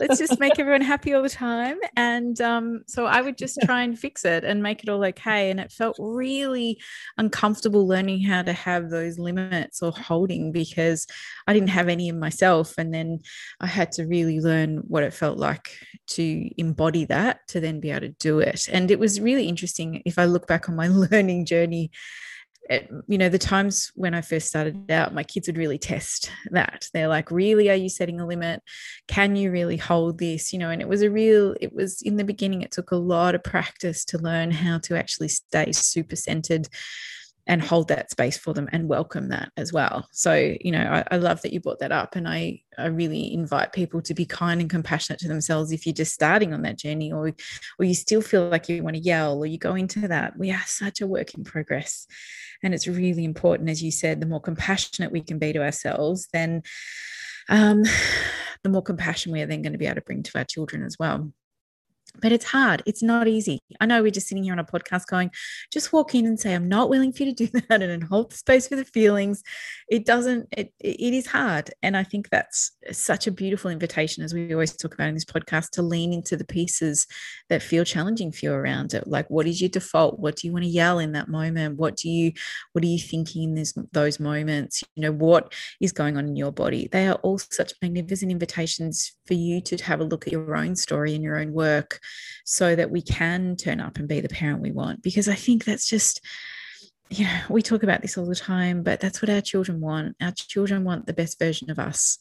[0.00, 1.78] let's just make everyone happy all the time.
[1.96, 5.50] And um, so I would just try and fix it and make it all okay.
[5.50, 6.80] And it felt really
[7.16, 11.06] uncomfortable learning how to have those limits or holding because
[11.46, 12.74] I didn't have any of myself.
[12.78, 13.20] And then
[13.60, 15.70] I had to really learn what it felt like
[16.08, 18.68] to embody that to then be able to do it.
[18.70, 21.90] And it was really interesting if I look back on my learning journey.
[23.06, 26.86] You know, the times when I first started out, my kids would really test that.
[26.92, 28.62] They're like, really, are you setting a limit?
[29.06, 30.52] Can you really hold this?
[30.52, 32.96] You know, and it was a real, it was in the beginning, it took a
[32.96, 36.68] lot of practice to learn how to actually stay super centered
[37.48, 40.06] and hold that space for them and welcome that as well.
[40.12, 42.14] So, you know, I, I, love that you brought that up.
[42.14, 45.94] And I, I really invite people to be kind and compassionate to themselves if you're
[45.94, 47.32] just starting on that journey or,
[47.78, 50.38] or you still feel like you want to yell or you go into that.
[50.38, 52.06] We are such a work in progress.
[52.62, 56.28] And it's really important, as you said, the more compassionate we can be to ourselves,
[56.34, 56.62] then
[57.48, 57.82] um,
[58.62, 60.82] the more compassion we are then going to be able to bring to our children
[60.82, 61.32] as well
[62.20, 62.82] but it's hard.
[62.86, 63.60] It's not easy.
[63.80, 65.30] I know we're just sitting here on a podcast going,
[65.72, 68.00] just walk in and say, I'm not willing for you to do that and then
[68.00, 69.42] hold the space for the feelings.
[69.88, 71.70] It doesn't, it, it is hard.
[71.82, 75.24] And I think that's such a beautiful invitation, as we always talk about in this
[75.24, 77.06] podcast, to lean into the pieces
[77.48, 79.06] that feel challenging for you around it.
[79.06, 80.18] Like, what is your default?
[80.18, 81.78] What do you want to yell in that moment?
[81.78, 82.32] What do you,
[82.72, 84.82] what are you thinking in this, those moments?
[84.94, 86.88] You know, what is going on in your body?
[86.90, 90.74] They are all such magnificent invitations for you to have a look at your own
[90.74, 91.97] story and your own work
[92.44, 95.02] so that we can turn up and be the parent we want.
[95.02, 96.24] Because I think that's just,
[97.10, 100.16] you know, we talk about this all the time, but that's what our children want.
[100.20, 102.18] Our children want the best version of us.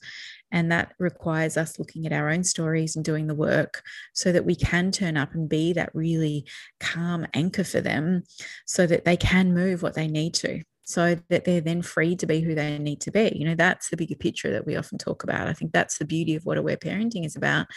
[0.52, 4.46] And that requires us looking at our own stories and doing the work so that
[4.46, 6.46] we can turn up and be that really
[6.80, 8.24] calm anchor for them
[8.66, 12.26] so that they can move what they need to so that they're then free to
[12.26, 13.34] be who they need to be.
[13.36, 15.50] You know, that's the bigger picture that we often talk about.
[15.50, 17.68] I think that's the beauty of what aware parenting is about.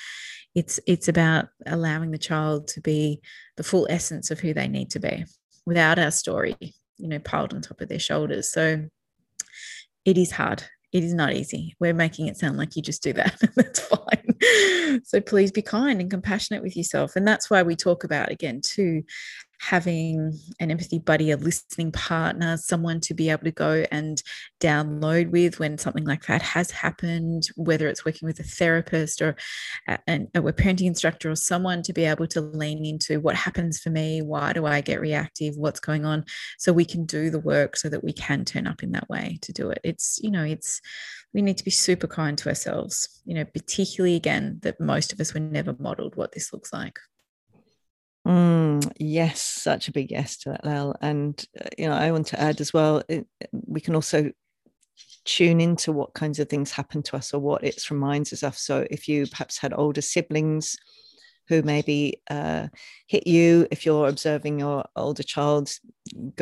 [0.54, 3.20] It's it's about allowing the child to be
[3.56, 5.24] the full essence of who they need to be
[5.66, 8.50] without our story, you know, piled on top of their shoulders.
[8.50, 8.86] So
[10.04, 10.64] it is hard.
[10.92, 11.76] It is not easy.
[11.78, 13.40] We're making it sound like you just do that.
[13.54, 15.00] that's fine.
[15.04, 17.14] So please be kind and compassionate with yourself.
[17.14, 19.04] And that's why we talk about again too
[19.60, 24.22] having an empathy buddy, a listening partner, someone to be able to go and
[24.58, 29.36] download with when something like that has happened, whether it's working with a therapist or
[29.86, 33.90] a, a parenting instructor or someone to be able to lean into what happens for
[33.90, 36.24] me, why do I get reactive, what's going on,
[36.58, 39.38] so we can do the work so that we can turn up in that way
[39.42, 39.80] to do it.
[39.84, 40.80] It's, you know, it's,
[41.34, 45.20] we need to be super kind to ourselves, you know, particularly again, that most of
[45.20, 46.98] us were never modeled what this looks like.
[48.26, 50.94] Mm, yes, such a big yes to that, Lael.
[51.00, 53.02] And uh, you know, I want to add as well.
[53.08, 54.30] It, we can also
[55.24, 58.56] tune into what kinds of things happen to us or what it reminds us of.
[58.56, 60.76] So, if you perhaps had older siblings
[61.48, 62.68] who maybe uh,
[63.06, 65.72] hit you, if you're observing your older child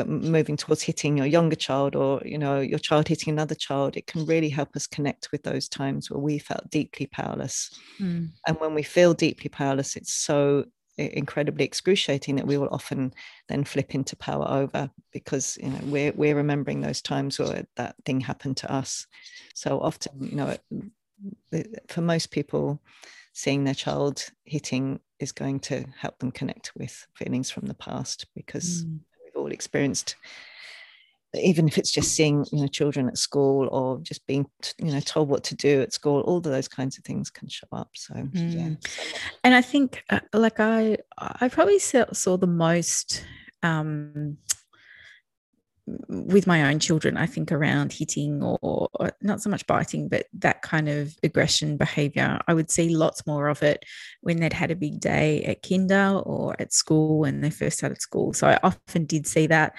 [0.07, 4.09] moving towards hitting your younger child, or you know your child hitting another child, it
[4.09, 7.71] can really help us connect with those times where we felt deeply powerless.
[8.01, 8.31] Mm.
[8.49, 10.65] And when we feel deeply powerless, it's so
[10.99, 13.15] incredibly excruciating that we will often
[13.49, 17.95] then flip into power over because you know we're we're remembering those times where that
[18.05, 19.07] thing happened to us
[19.55, 20.57] so often you know
[21.89, 22.81] for most people
[23.33, 28.27] seeing their child hitting is going to help them connect with feelings from the past
[28.35, 28.99] because mm.
[29.25, 30.17] we've all experienced
[31.35, 34.47] even if it's just seeing you know children at school or just being
[34.79, 37.49] you know told what to do at school all of those kinds of things can
[37.49, 38.31] show up so mm.
[38.35, 38.91] yeah
[39.45, 43.25] and i think uh, like i i probably saw, saw the most
[43.63, 44.39] um
[46.09, 48.59] with my own children, I think around hitting or,
[48.93, 52.39] or, not so much biting, but that kind of aggression behavior.
[52.47, 53.85] I would see lots more of it
[54.21, 58.01] when they'd had a big day at kinder or at school when they first started
[58.01, 58.33] school.
[58.33, 59.75] So I often did see that.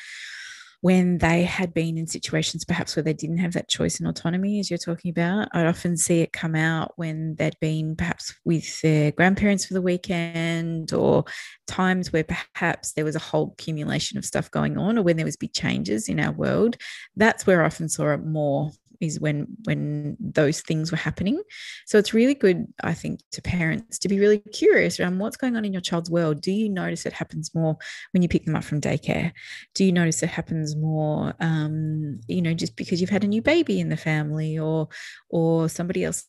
[0.82, 4.60] When they had been in situations perhaps where they didn't have that choice and autonomy,
[4.60, 5.50] as you're talking about.
[5.54, 9.82] I'd often see it come out when they'd been perhaps with their grandparents for the
[9.82, 11.26] weekend or
[11.68, 15.26] times where perhaps there was a whole accumulation of stuff going on or when there
[15.26, 16.78] was big changes in our world.
[17.15, 21.41] That's where I often saw it more is when when those things were happening.
[21.85, 25.55] So it's really good i think to parents to be really curious around what's going
[25.55, 26.41] on in your child's world.
[26.41, 27.77] Do you notice it happens more
[28.12, 29.31] when you pick them up from daycare?
[29.75, 33.41] Do you notice it happens more um, you know just because you've had a new
[33.41, 34.89] baby in the family or
[35.29, 36.25] or somebody else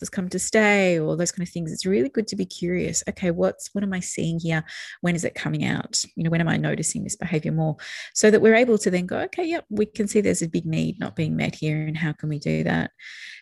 [0.00, 3.02] has come to stay or those kind of things it's really good to be curious
[3.08, 4.64] okay what's what am i seeing here?
[5.00, 6.04] When is it coming out?
[6.14, 7.76] You know when am i noticing this behavior more?
[8.14, 10.66] So that we're able to then go okay yep we can see there's a big
[10.66, 12.90] need not being met here and how can we do that?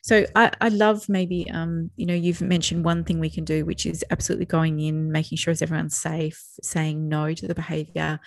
[0.02, 3.64] So i, I love maybe um, you know you've mentioned one thing we can do
[3.64, 8.20] which is absolutely going in making sure everyone's safe saying no to the behavior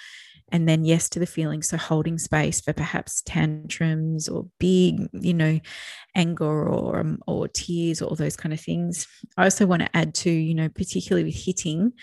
[0.51, 5.33] and then yes to the feelings so holding space for perhaps tantrums or big you
[5.33, 5.60] know
[6.15, 9.07] anger or um, or tears or all those kind of things.
[9.38, 11.93] I also want to add to you know particularly with hitting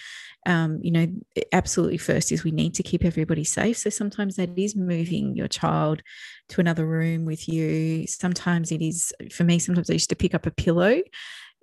[0.47, 1.07] um, you know
[1.53, 3.79] absolutely first is we need to keep everybody safe.
[3.79, 6.03] So sometimes that is moving your child
[6.51, 8.07] to another room with you.
[8.07, 11.01] Sometimes it is for me sometimes i used to pick up a pillow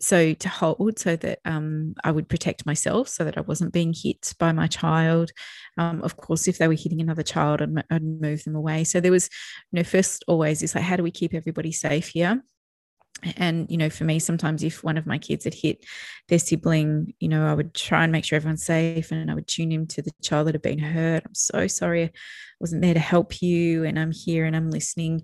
[0.01, 3.93] so to hold so that um, I would protect myself so that I wasn't being
[3.95, 5.31] hit by my child.
[5.77, 8.83] Um, of course, if they were hitting another child, I'd, I'd, move them away.
[8.83, 9.29] So there was,
[9.71, 12.41] you know, first always is like, how do we keep everybody safe here?
[13.37, 15.85] and you know for me sometimes if one of my kids had hit
[16.27, 19.47] their sibling you know i would try and make sure everyone's safe and i would
[19.47, 22.11] tune him to the child that had been hurt i'm so sorry i
[22.59, 25.21] wasn't there to help you and i'm here and i'm listening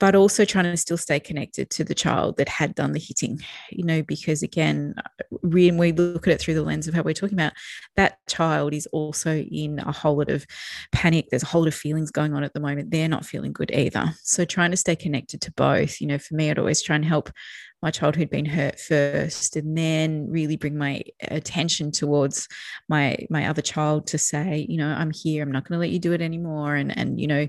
[0.00, 3.40] but also trying to still stay connected to the child that had done the hitting,
[3.70, 4.94] you know, because again,
[5.42, 7.52] when we look at it through the lens of how we're talking about,
[7.96, 10.46] that child is also in a whole lot of
[10.92, 11.26] panic.
[11.30, 12.90] There's a whole lot of feelings going on at the moment.
[12.90, 14.14] They're not feeling good either.
[14.22, 17.04] So trying to stay connected to both, you know, for me, I'd always try and
[17.04, 17.30] help
[17.82, 22.48] my child who'd been hurt first and then really bring my attention towards
[22.88, 25.90] my my other child to say you know i'm here i'm not going to let
[25.90, 27.46] you do it anymore and and you know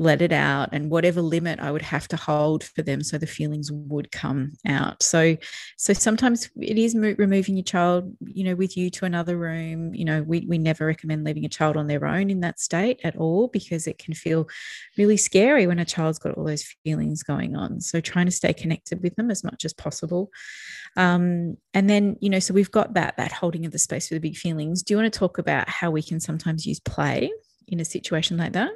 [0.00, 3.26] let it out and whatever limit I would have to hold for them so the
[3.26, 5.02] feelings would come out.
[5.02, 5.36] So
[5.76, 9.94] so sometimes it is mo- removing your child, you know, with you to another room.
[9.94, 12.98] You know, we we never recommend leaving a child on their own in that state
[13.04, 14.48] at all because it can feel
[14.96, 17.82] really scary when a child's got all those feelings going on.
[17.82, 20.30] So trying to stay connected with them as much as possible.
[20.96, 24.14] Um, and then, you know, so we've got that that holding of the space for
[24.14, 24.82] the big feelings.
[24.82, 27.30] Do you want to talk about how we can sometimes use play
[27.68, 28.70] in a situation like that?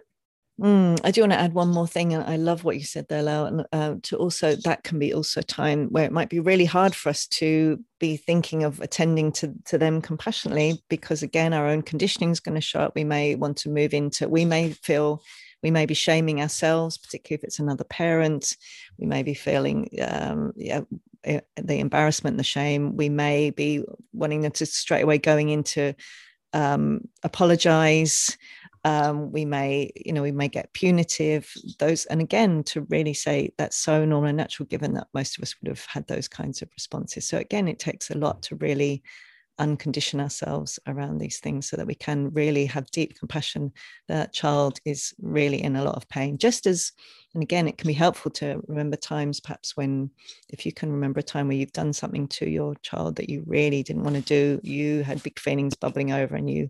[0.60, 3.08] Mm, I do want to add one more thing, and I love what you said
[3.08, 3.46] there, Lael.
[3.46, 6.64] And uh, to also that can be also a time where it might be really
[6.64, 11.66] hard for us to be thinking of attending to to them compassionately, because again, our
[11.66, 12.94] own conditioning is going to show up.
[12.94, 14.28] We may want to move into.
[14.28, 15.22] We may feel.
[15.64, 18.56] We may be shaming ourselves, particularly if it's another parent.
[18.98, 20.82] We may be feeling um, yeah,
[21.24, 22.96] eh, the embarrassment, the shame.
[22.96, 25.94] We may be wanting them to straight away going into
[26.52, 28.38] um, apologize
[28.84, 33.50] um, we may you know we may get punitive those and again to really say
[33.56, 36.62] that's so normal and natural given that most of us would have had those kinds
[36.62, 37.26] of responses.
[37.26, 39.02] So again it takes a lot to really
[39.60, 43.72] uncondition ourselves around these things so that we can really have deep compassion.
[44.08, 46.92] That child is really in a lot of pain just as
[47.34, 50.10] and again it can be helpful to remember times perhaps when
[50.50, 53.42] if you can remember a time where you've done something to your child that you
[53.46, 56.68] really didn't want to do you had big feelings bubbling over and you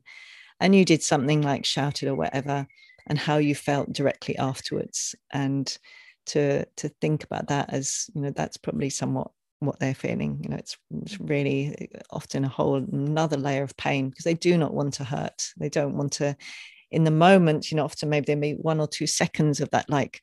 [0.65, 2.67] and you did something like shouted or whatever
[3.07, 5.77] and how you felt directly afterwards and
[6.25, 10.41] to to think about that as you know that's probably somewhat what they're feeling.
[10.43, 14.35] You know it's, it's really uh, often a whole another layer of pain because they
[14.35, 15.53] do not want to hurt.
[15.59, 16.35] They don't want to
[16.91, 19.91] in the moment you know often maybe may be one or two seconds of that
[19.91, 20.23] like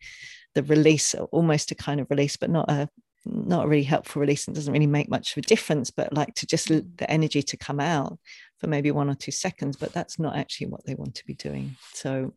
[0.56, 2.89] the release almost a kind of release but not a
[3.25, 6.34] not a really helpful release and doesn't really make much of a difference but like
[6.34, 6.97] to just mm.
[6.97, 8.17] the energy to come out
[8.62, 11.34] for maybe one or two seconds, but that's not actually what they want to be
[11.34, 11.76] doing.
[11.93, 12.34] So,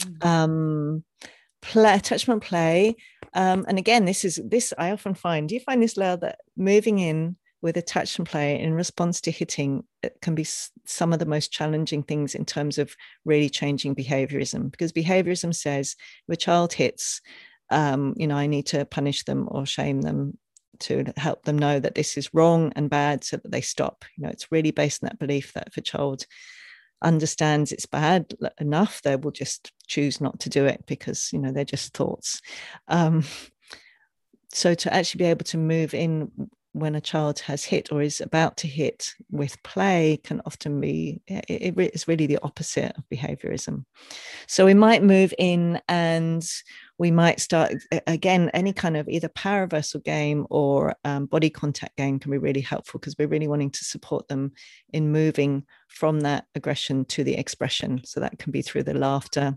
[0.00, 0.24] mm.
[0.24, 1.04] um,
[1.60, 2.94] play attachment play,
[3.34, 5.48] um, and again, this is this I often find.
[5.48, 9.82] Do you find this, Lael, that moving in with attachment play in response to hitting
[10.02, 10.46] it can be
[10.84, 15.96] some of the most challenging things in terms of really changing behaviorism because behaviorism says
[16.28, 17.20] if a child hits
[17.70, 20.38] um, you know i need to punish them or shame them
[20.80, 24.04] to help them know that this is wrong and bad so that they stop.
[24.16, 26.26] You know it's really based on that belief that if a child
[27.02, 31.52] understands it's bad enough they will just choose not to do it because you know
[31.52, 32.40] they're just thoughts.
[32.88, 33.24] Um,
[34.52, 36.30] so to actually be able to move in
[36.76, 41.22] when a child has hit or is about to hit with play can often be
[41.26, 43.84] it, it is really the opposite of behaviorism.
[44.46, 46.46] So we might move in and
[46.98, 47.72] we might start
[48.06, 52.38] again any kind of either power reversal game or um, body contact game can be
[52.38, 54.52] really helpful because we're really wanting to support them
[54.92, 58.02] in moving from that aggression to the expression.
[58.04, 59.56] So that can be through the laughter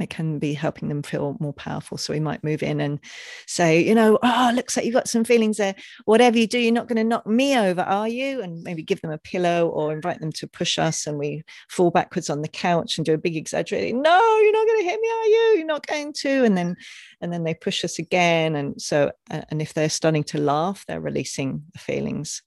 [0.00, 1.98] it can be helping them feel more powerful.
[1.98, 3.00] So we might move in and
[3.46, 5.74] say, you know, oh, looks like you've got some feelings there.
[6.04, 8.40] Whatever you do, you're not going to knock me over, are you?
[8.40, 11.90] And maybe give them a pillow or invite them to push us and we fall
[11.90, 15.00] backwards on the couch and do a big exaggerating, no, you're not going to hit
[15.00, 15.54] me, are you?
[15.56, 16.44] You're not going to.
[16.44, 16.76] And then
[17.20, 18.54] and then they push us again.
[18.54, 22.42] And so and if they're starting to laugh, they're releasing the feelings.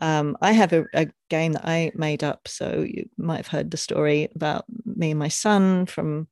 [0.00, 2.46] Um, I have a, a, game that I made up.
[2.46, 6.28] So you might have heard the story about me and my son from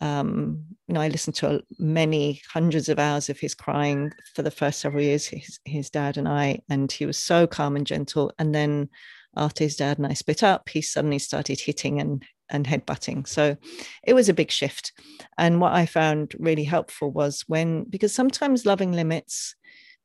[0.00, 4.50] um, you know, I listened to many hundreds of hours of his crying for the
[4.50, 8.32] first several years, his, his dad and I, and he was so calm and gentle.
[8.38, 8.90] And then
[9.36, 13.26] after his dad and I split up, he suddenly started hitting and and headbutting.
[13.26, 13.56] So
[14.02, 14.92] it was a big shift.
[15.38, 19.56] And what I found really helpful was when because sometimes loving limits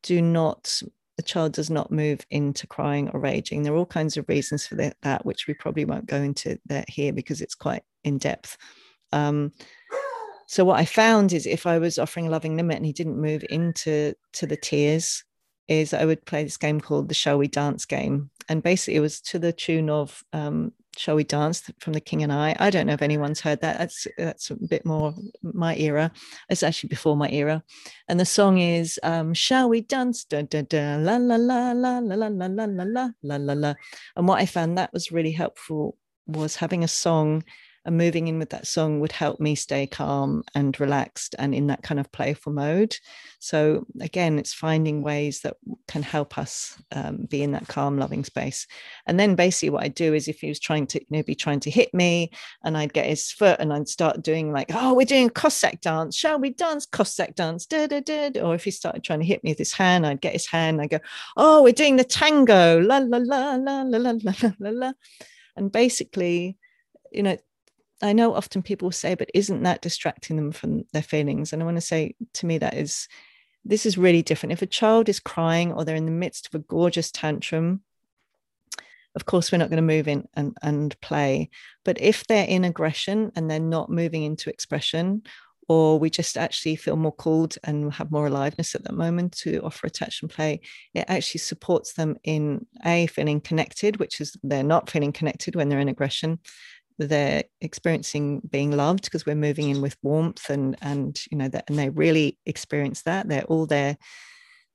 [0.01, 0.81] do not
[1.19, 3.61] the child does not move into crying or raging.
[3.61, 6.89] There are all kinds of reasons for that, which we probably won't go into that
[6.89, 8.55] here because it's quite in depth.
[9.11, 9.51] Um,
[10.47, 13.19] so what I found is if I was offering a loving limit and he didn't
[13.19, 15.25] move into to the tears,
[15.67, 19.01] is I would play this game called the Shall We Dance game, and basically it
[19.01, 22.57] was to the tune of um, Shall We Dance from The King and I.
[22.59, 23.77] I don't know if anyone's heard that.
[23.77, 26.11] That's that's a bit more my era.
[26.49, 27.63] It's actually before my era,
[28.09, 30.25] and the song is um, Shall We Dance?
[30.25, 33.73] Da, da, da, la la la la la la la la la la la la.
[34.17, 35.95] And what I found that was really helpful
[36.27, 37.45] was having a song
[37.85, 41.67] and moving in with that song would help me stay calm and relaxed and in
[41.67, 42.95] that kind of playful mode.
[43.39, 45.55] So again it's finding ways that
[45.87, 48.67] can help us um, be in that calm loving space.
[49.05, 51.35] And then basically what i do is if he was trying to you know be
[51.35, 52.31] trying to hit me
[52.63, 55.81] and i'd get his foot and i'd start doing like oh we're doing a cossack
[55.81, 56.15] dance.
[56.15, 57.65] Shall we dance cossack dance?
[57.65, 58.41] Da, da, da.
[58.41, 60.81] or if he started trying to hit me with his hand i'd get his hand
[60.81, 60.99] i go
[61.37, 62.79] oh we're doing the tango.
[62.79, 64.91] La la la la la la la la la.
[65.55, 66.57] And basically
[67.11, 67.37] you know
[68.01, 71.51] I know often people say, but isn't that distracting them from their feelings?
[71.51, 73.07] And I want to say to me that is
[73.65, 74.53] this is really different.
[74.53, 77.81] If a child is crying or they're in the midst of a gorgeous tantrum,
[79.15, 81.49] of course we're not going to move in and, and play.
[81.83, 85.23] But if they're in aggression and they're not moving into expression,
[85.67, 89.59] or we just actually feel more called and have more aliveness at that moment to
[89.59, 90.61] offer attachment play,
[90.95, 95.69] it actually supports them in a feeling connected, which is they're not feeling connected when
[95.69, 96.39] they're in aggression,
[97.07, 101.65] they're experiencing being loved because we're moving in with warmth and and you know that
[101.67, 103.27] and they really experience that.
[103.27, 103.97] They're all their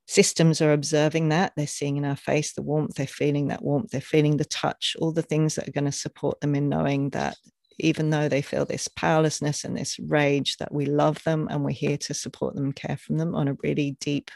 [0.07, 1.53] systems are observing that.
[1.57, 2.95] They're seeing in our face the warmth.
[2.95, 3.91] They're feeling that warmth.
[3.91, 7.11] They're feeling the touch all the things that are going to support them in knowing
[7.11, 7.37] that
[7.79, 11.71] even though they feel this powerlessness and this rage that we love them and we're
[11.71, 14.31] here to support them care from them on a really deep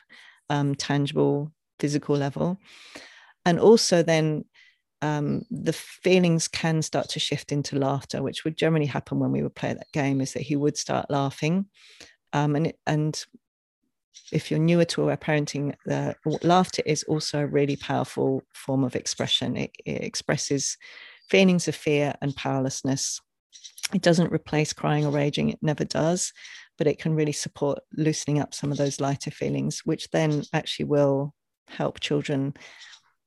[0.51, 2.61] um, tangible physical level.
[3.45, 4.45] And also then
[5.03, 9.43] um, the feelings can start to shift into laughter, which would generally happen when we
[9.43, 11.67] would play that game, is that he would start laughing.
[12.33, 13.25] Um, and, and
[14.33, 15.75] if you're newer to aware parenting,
[16.43, 19.57] laughter is also a really powerful form of expression.
[19.57, 20.77] It, it expresses
[21.31, 23.21] feelings of fear and powerlessness.
[23.95, 26.33] It doesn't replace crying or raging, it never does,
[26.77, 30.87] but it can really support loosening up some of those lighter feelings, which then actually
[30.87, 31.35] will
[31.69, 32.55] help children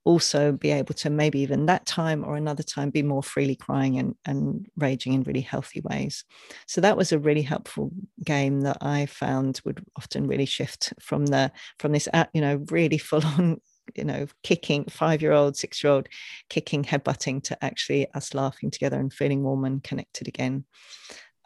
[0.04, 4.00] also be able to maybe even that time or another time be more freely crying
[4.00, 6.24] and, and raging in really healthy ways.
[6.68, 7.92] So that was a really helpful
[8.24, 12.98] game that I found would often really shift from the from this you know really
[12.98, 13.62] full on
[13.96, 16.08] you know kicking five year old six year old
[16.50, 20.66] kicking headbutting to actually us laughing together and feeling warm and connected again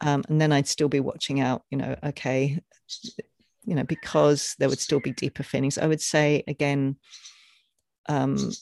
[0.02, 2.60] um, and then I'd still be watching out you know okay
[3.64, 6.96] you know because there would still be deeper feelings I would say again
[8.08, 8.52] um,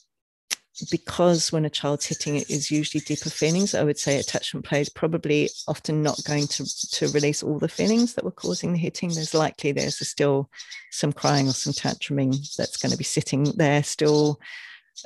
[0.91, 4.81] because when a child's hitting it is usually deeper feelings, I would say attachment play
[4.81, 8.79] is probably often not going to, to release all the feelings that were causing the
[8.79, 9.11] hitting.
[9.11, 10.51] There's likely there's still
[10.91, 14.41] some crying or some tantruming that's going to be sitting there still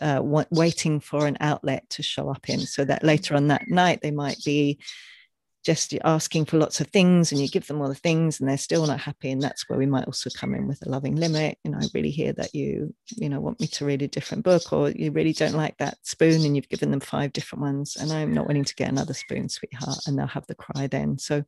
[0.00, 0.20] uh,
[0.50, 2.60] waiting for an outlet to show up in.
[2.60, 4.78] So that later on that night, they might be
[5.68, 8.48] just you're asking for lots of things and you give them all the things and
[8.48, 11.14] they're still not happy and that's where we might also come in with a loving
[11.14, 11.58] limit.
[11.62, 14.44] You know i really hear that you you know want me to read a different
[14.44, 17.96] book or you really don't like that spoon and you've given them five different ones
[17.96, 21.18] and i'm not willing to get another spoon sweetheart and they'll have the cry then.
[21.18, 21.44] So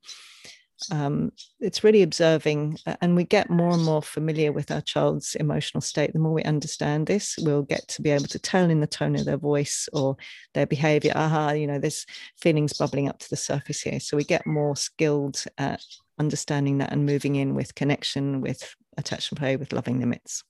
[0.91, 5.81] um, it's really observing and we get more and more familiar with our child's emotional
[5.81, 8.87] state the more we understand this we'll get to be able to tell in the
[8.87, 10.17] tone of their voice or
[10.55, 12.07] their behavior aha you know there's
[12.41, 15.83] feelings bubbling up to the surface here so we get more skilled at
[16.19, 20.45] understanding that and moving in with connection with attachment play with loving limits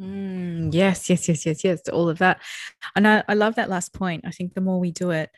[0.00, 2.40] Mm, yes, yes, yes, yes, yes, all of that.
[2.96, 4.24] And I, I love that last point.
[4.26, 5.30] I think the more we do it,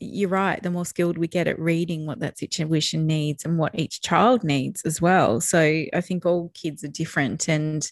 [0.00, 3.78] you're right, the more skilled we get at reading what that situation needs and what
[3.78, 5.40] each child needs as well.
[5.40, 7.48] So I think all kids are different.
[7.48, 7.90] And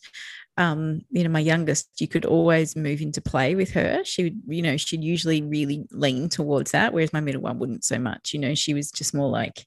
[0.58, 4.02] um, you know, my youngest, you could always move into play with her.
[4.04, 7.84] She would, you know, she'd usually really lean towards that, whereas my middle one wouldn't
[7.84, 8.32] so much.
[8.32, 9.66] You know, she was just more like,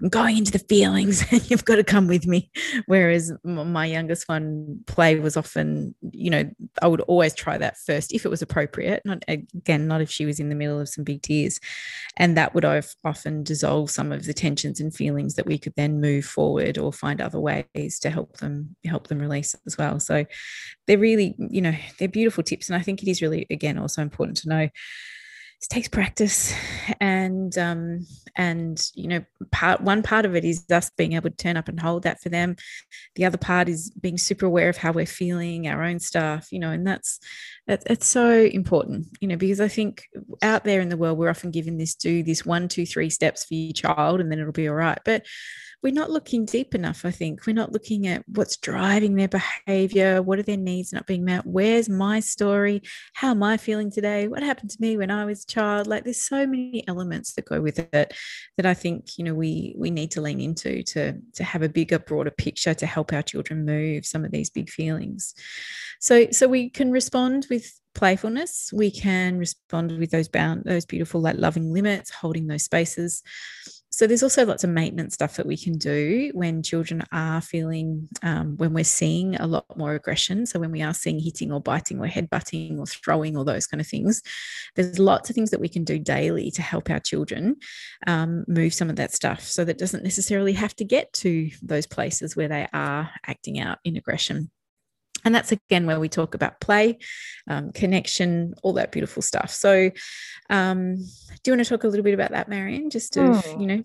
[0.00, 2.50] I'm going into the feelings and you've got to come with me.
[2.86, 8.12] Whereas my youngest one, play was often, you know, I would always try that first
[8.12, 9.02] if it was appropriate.
[9.04, 11.60] Not again, not if she was in the middle of some big tears.
[12.16, 16.00] And that would often dissolve some of the tensions and feelings that we could then
[16.00, 20.00] move forward or find other ways to help them help them release as well.
[20.00, 20.21] So
[20.86, 22.68] they're really, you know, they're beautiful tips.
[22.68, 24.68] And I think it is really, again, also important to know
[25.62, 26.52] it takes practice.
[27.00, 31.36] And um and you know part one part of it is us being able to
[31.36, 32.56] turn up and hold that for them.
[33.14, 36.58] The other part is being super aware of how we're feeling our own stuff you
[36.58, 37.20] know and that's
[37.66, 40.08] that, it's so important you know because i think
[40.42, 43.44] out there in the world we're often given this do this one two three steps
[43.44, 44.98] for your child and then it'll be all right.
[45.04, 45.26] But
[45.82, 47.46] we're not looking deep enough, I think.
[47.46, 51.44] We're not looking at what's driving their behavior, what are their needs not being met,
[51.44, 52.82] where's my story,
[53.14, 55.88] how am I feeling today, what happened to me when I was a child.
[55.88, 58.14] Like there's so many elements that go with it
[58.56, 61.68] that I think, you know, we we need to lean into to, to have a
[61.68, 65.34] bigger, broader picture to help our children move some of these big feelings.
[66.00, 71.20] So so we can respond with playfulness we can respond with those bound those beautiful
[71.20, 73.22] like loving limits holding those spaces
[73.92, 78.08] so there's also lots of maintenance stuff that we can do when children are feeling
[78.22, 80.46] um, when we're seeing a lot more aggression.
[80.46, 83.80] So when we are seeing hitting or biting or headbutting or throwing or those kind
[83.80, 84.22] of things
[84.74, 87.56] there's lots of things that we can do daily to help our children
[88.06, 89.42] um, move some of that stuff.
[89.42, 93.78] So that doesn't necessarily have to get to those places where they are acting out
[93.84, 94.50] in aggression
[95.24, 96.98] and that's again where we talk about play,
[97.48, 99.50] um, connection, all that beautiful stuff.
[99.50, 99.90] So,
[100.50, 102.90] um, do you want to talk a little bit about that, Marion?
[102.90, 103.82] Just to, oh, you know,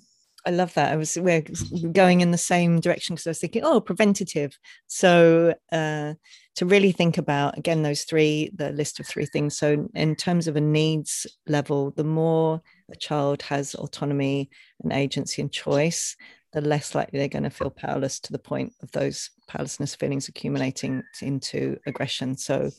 [0.48, 0.94] I love that.
[0.94, 1.44] I was we're
[1.92, 4.58] going in the same direction because I was thinking, oh, preventative.
[4.88, 6.14] So uh,
[6.56, 9.58] to really think about again those three, the list of three things.
[9.58, 14.50] So in terms of a needs level, the more a child has autonomy
[14.82, 16.16] and agency and choice,
[16.54, 20.28] the less likely they're going to feel powerless to the point of those powerlessness feelings
[20.28, 22.38] accumulating into aggression.
[22.38, 22.72] So,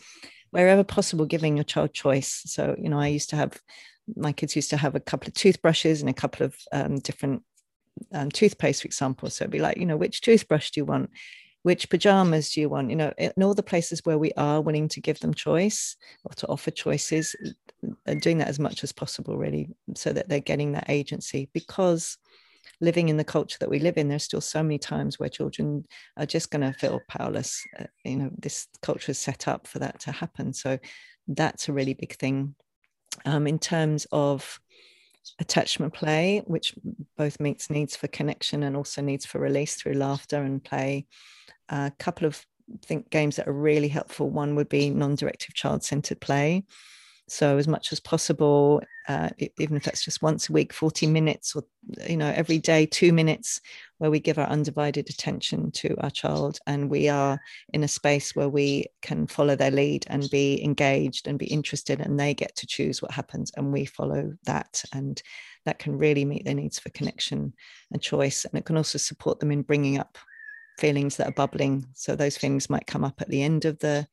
[0.50, 2.42] wherever possible, giving your child choice.
[2.46, 3.60] So, you know, I used to have
[4.16, 7.42] my kids used to have a couple of toothbrushes and a couple of um, different
[8.12, 9.30] um, toothpaste, for example.
[9.30, 11.10] So it'd be like, you know, which toothbrush do you want?
[11.62, 12.90] Which pajamas do you want?
[12.90, 16.32] You know, in all the places where we are willing to give them choice or
[16.36, 17.34] to offer choices,
[18.20, 22.16] doing that as much as possible, really, so that they're getting that agency because
[22.80, 25.84] living in the culture that we live in, there's still so many times where children
[26.16, 27.64] are just going to feel powerless.
[27.78, 30.52] Uh, you know, this culture is set up for that to happen.
[30.52, 30.78] So
[31.26, 32.54] that's a really big thing.
[33.24, 34.60] Um, in terms of
[35.40, 36.74] attachment play, which
[37.16, 41.06] both meets needs for connection and also needs for release through laughter and play,
[41.68, 42.44] a couple of
[42.84, 44.30] think games that are really helpful.
[44.30, 46.64] One would be non-directive child-centered play.
[47.30, 51.54] So as much as possible, uh, even if that's just once a week, 40 minutes
[51.54, 51.62] or,
[52.08, 53.60] you know, every day, two minutes
[53.98, 57.38] where we give our undivided attention to our child and we are
[57.72, 62.00] in a space where we can follow their lead and be engaged and be interested
[62.00, 64.82] and they get to choose what happens and we follow that.
[64.92, 65.22] And
[65.64, 67.52] that can really meet their needs for connection
[67.92, 68.44] and choice.
[68.44, 70.16] And it can also support them in bringing up
[70.78, 71.86] feelings that are bubbling.
[71.94, 74.06] So those feelings might come up at the end of the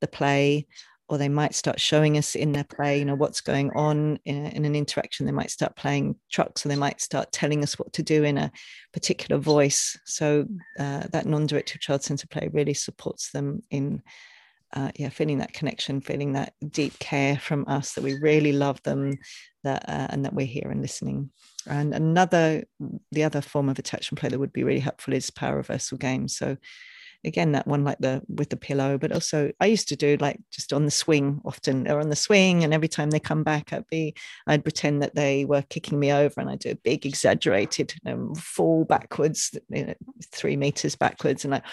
[0.00, 0.66] the play
[1.10, 4.46] or they might start showing us in their play, you know, what's going on in,
[4.46, 5.26] in, an interaction.
[5.26, 8.38] They might start playing trucks, or they might start telling us what to do in
[8.38, 8.52] a
[8.92, 9.98] particular voice.
[10.04, 10.46] So
[10.78, 14.02] uh, that non-directive child-centered play really supports them in,
[14.72, 18.80] uh, yeah, feeling that connection, feeling that deep care from us that we really love
[18.84, 19.18] them,
[19.64, 21.30] that uh, and that we're here and listening.
[21.66, 22.62] And another,
[23.10, 26.36] the other form of attachment play that would be really helpful is power reversal games.
[26.36, 26.56] So
[27.24, 30.38] again that one like the with the pillow but also i used to do like
[30.50, 33.72] just on the swing often they're on the swing and every time they come back
[33.72, 34.14] i'd be
[34.46, 38.34] i'd pretend that they were kicking me over and i'd do a big exaggerated um,
[38.34, 39.94] fall backwards you know,
[40.32, 41.64] three meters backwards and like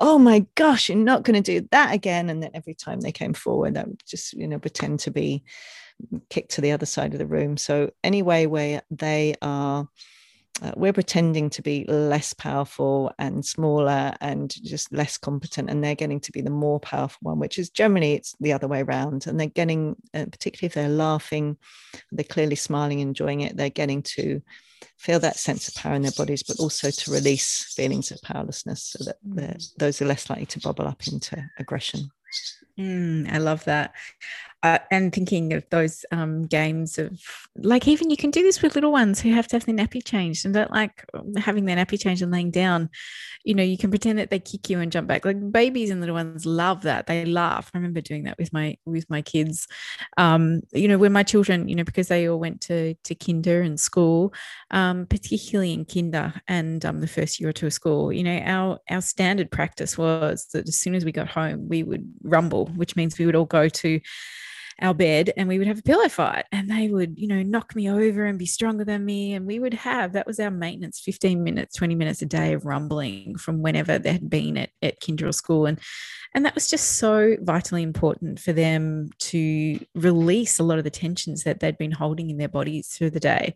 [0.00, 2.28] oh my gosh you're not going to do that again.
[2.28, 5.44] And then every time they came forward i would just you know pretend to be
[6.28, 7.56] kicked to the other side of the room.
[7.56, 9.88] So anyway where they are
[10.62, 15.94] uh, we're pretending to be less powerful and smaller and just less competent and they're
[15.94, 19.26] getting to be the more powerful one which is generally it's the other way around
[19.26, 21.56] and they're getting uh, particularly if they're laughing
[22.12, 24.40] they're clearly smiling enjoying it they're getting to
[24.98, 28.82] feel that sense of power in their bodies but also to release feelings of powerlessness
[28.84, 29.16] so that
[29.76, 32.10] those are less likely to bubble up into aggression.
[32.78, 33.92] Mm, I love that
[34.64, 37.20] uh, and thinking of those um, games of
[37.56, 40.02] like even you can do this with little ones who have to have their nappy
[40.02, 41.04] changed and don't like
[41.36, 42.88] having their nappy changed and laying down.
[43.44, 45.26] You know you can pretend that they kick you and jump back.
[45.26, 47.06] Like babies and little ones love that.
[47.06, 47.70] They laugh.
[47.74, 49.68] I remember doing that with my with my kids.
[50.16, 53.60] Um, you know when my children you know because they all went to to kinder
[53.60, 54.32] and school
[54.70, 58.38] um, particularly in kinder and um, the first year or two of school you know
[58.38, 62.66] our our standard practice was that as soon as we got home we would rumble
[62.76, 64.00] which means we would all go to
[64.80, 67.74] our bed and we would have a pillow fight and they would you know knock
[67.76, 71.00] me over and be stronger than me and we would have that was our maintenance
[71.00, 75.00] 15 minutes 20 minutes a day of rumbling from whenever they had been at, at
[75.00, 75.66] kinder school.
[75.66, 75.78] And
[76.34, 80.90] and that was just so vitally important for them to release a lot of the
[80.90, 83.54] tensions that they'd been holding in their bodies through the day.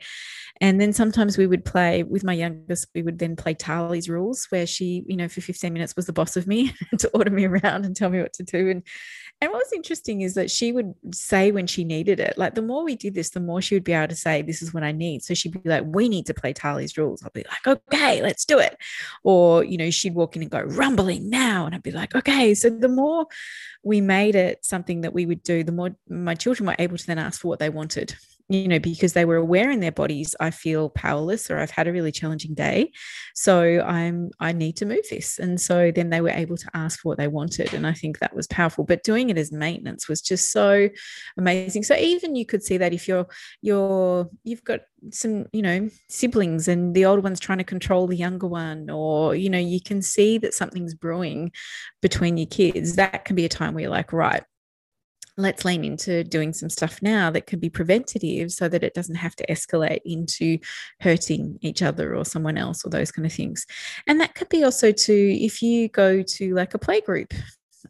[0.61, 4.47] And then sometimes we would play with my youngest we would then play Tali's rules
[4.51, 7.47] where she you know for 15 minutes was the boss of me to order me
[7.47, 8.71] around and tell me what to do.
[8.71, 8.83] And
[9.41, 12.63] and what was interesting is that she would say when she needed it, like the
[12.63, 14.83] more we did this, the more she would be able to say, This is what
[14.83, 15.23] I need.
[15.23, 17.23] So she'd be like, We need to play Tali's rules.
[17.23, 18.77] I'll be like, Okay, let's do it.
[19.23, 21.67] Or, you know, she'd walk in and go, Rumbling now.
[21.67, 22.55] And I'd be like, Okay.
[22.55, 23.27] So the more
[23.83, 27.07] we made it something that we would do, the more my children were able to
[27.07, 28.17] then ask for what they wanted
[28.49, 31.87] you know, because they were aware in their bodies, I feel powerless or I've had
[31.87, 32.93] a really challenging day.
[33.35, 35.39] So I'm, I need to move this.
[35.39, 37.75] And so then they were able to ask for what they wanted.
[37.75, 38.85] And I think that was powerful.
[38.85, 40.89] But doing it as maintenance was just so
[41.37, 41.83] amazing.
[41.83, 43.27] So even you could see that if you're,
[43.61, 44.81] you're, you've got
[45.13, 49.35] some, you know, siblings and the older one's trying to control the younger one, or,
[49.35, 51.53] you know, you can see that something's brewing
[52.01, 54.43] between your kids, that can be a time where you're like, right,
[55.39, 59.15] let's lean into doing some stuff now that could be preventative so that it doesn't
[59.15, 60.59] have to escalate into
[61.01, 63.65] hurting each other or someone else or those kind of things.
[64.07, 67.33] And that could be also to if you go to like a play group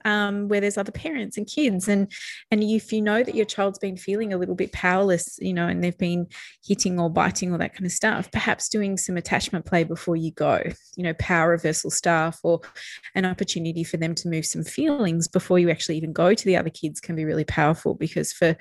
[0.04, 1.88] um, where there's other parents and kids.
[1.88, 2.10] And
[2.50, 5.66] and if you know that your child's been feeling a little bit powerless you know
[5.66, 6.26] and they've been
[6.66, 10.30] hitting or biting or that kind of stuff perhaps doing some attachment play before you
[10.32, 10.62] go
[10.96, 12.60] you know power reversal stuff or
[13.14, 16.56] an opportunity for them to move some feelings before you actually even go to the
[16.56, 18.56] other kids can be really powerful because for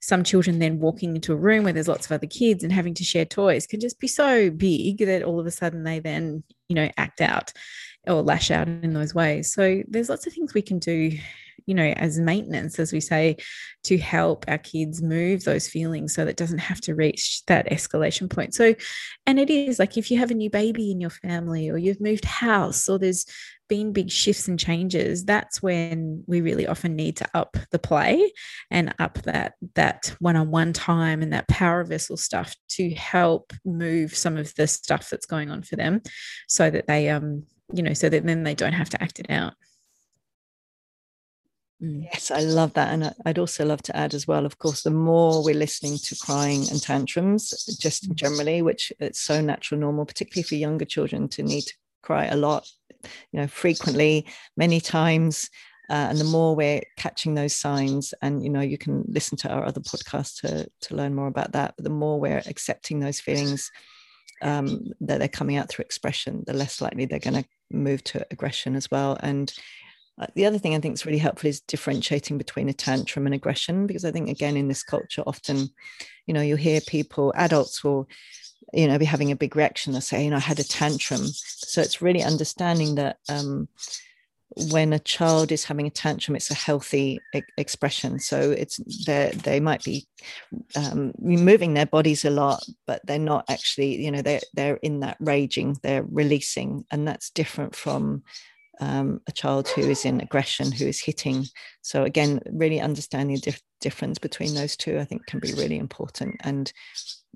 [0.00, 2.94] some children then walking into a room where there's lots of other kids and having
[2.94, 6.42] to share toys can just be so big that all of a sudden they then
[6.68, 7.52] you know act out
[8.06, 9.52] or lash out in those ways.
[9.52, 11.16] So there's lots of things we can do,
[11.66, 13.36] you know, as maintenance, as we say,
[13.84, 18.30] to help our kids move those feelings so that doesn't have to reach that escalation
[18.30, 18.54] point.
[18.54, 18.74] So,
[19.26, 22.00] and it is like if you have a new baby in your family or you've
[22.00, 23.26] moved house or there's
[23.68, 28.32] been big shifts and changes, that's when we really often need to up the play
[28.70, 34.36] and up that that one-on-one time and that power reversal stuff to help move some
[34.36, 36.02] of the stuff that's going on for them
[36.48, 39.30] so that they um you know, so that then they don't have to act it
[39.30, 39.54] out.
[41.82, 42.04] Mm.
[42.04, 42.92] Yes, I love that.
[42.92, 46.16] And I'd also love to add as well, of course, the more we're listening to
[46.16, 47.50] crying and tantrums,
[47.80, 48.14] just mm.
[48.14, 52.36] generally, which it's so natural, normal, particularly for younger children to need to cry a
[52.36, 52.68] lot,
[53.32, 55.48] you know, frequently, many times.
[55.88, 59.48] Uh, and the more we're catching those signs, and you know, you can listen to
[59.50, 61.74] our other podcasts to, to learn more about that.
[61.76, 63.72] But the more we're accepting those feelings
[64.40, 68.26] um, that they're coming out through expression, the less likely they're going to move to
[68.30, 69.16] aggression as well.
[69.20, 69.52] And
[70.20, 73.34] uh, the other thing I think is really helpful is differentiating between a tantrum and
[73.34, 75.68] aggression, because I think again in this culture, often,
[76.26, 78.08] you know, you hear people, adults will,
[78.72, 79.92] you know, be having a big reaction.
[79.92, 81.26] They'll say, you know, I had a tantrum.
[81.26, 83.68] So it's really understanding that um,
[84.56, 88.18] when a child is having a tantrum, it's a healthy e- expression.
[88.18, 90.08] So it's they might be
[90.76, 95.00] um, moving their bodies a lot, but they're not actually, you know, they're they're in
[95.00, 98.22] that raging, they're releasing, and that's different from
[98.80, 101.44] um, a child who is in aggression, who is hitting.
[101.82, 105.76] So again, really understanding the dif- difference between those two, I think, can be really
[105.76, 106.72] important, and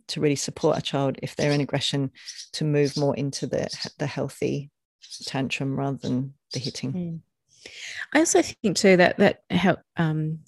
[0.08, 2.10] to really support a child if they're in aggression
[2.54, 4.70] to move more into the the healthy
[5.24, 6.92] tantrum rather than the hitting.
[6.92, 7.20] Mm.
[8.12, 10.40] I also think too that that help um,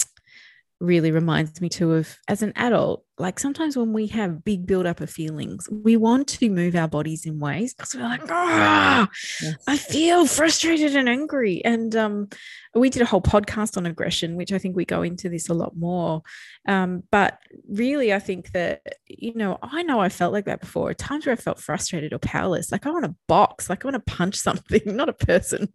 [0.81, 5.01] really reminds me too of as an adult like sometimes when we have big buildup
[5.01, 9.57] of feelings, we want to move our bodies in ways because we're like, yes.
[9.67, 11.65] I feel frustrated and angry.
[11.65, 12.29] And um,
[12.75, 15.55] we did a whole podcast on aggression, which I think we go into this a
[15.55, 16.23] lot more.
[16.69, 17.39] Um, but
[17.71, 20.93] really, I think that, you know, I know I felt like that before.
[20.93, 24.07] Times where I felt frustrated or powerless, like I want to box, like I want
[24.07, 25.69] to punch something, not a person.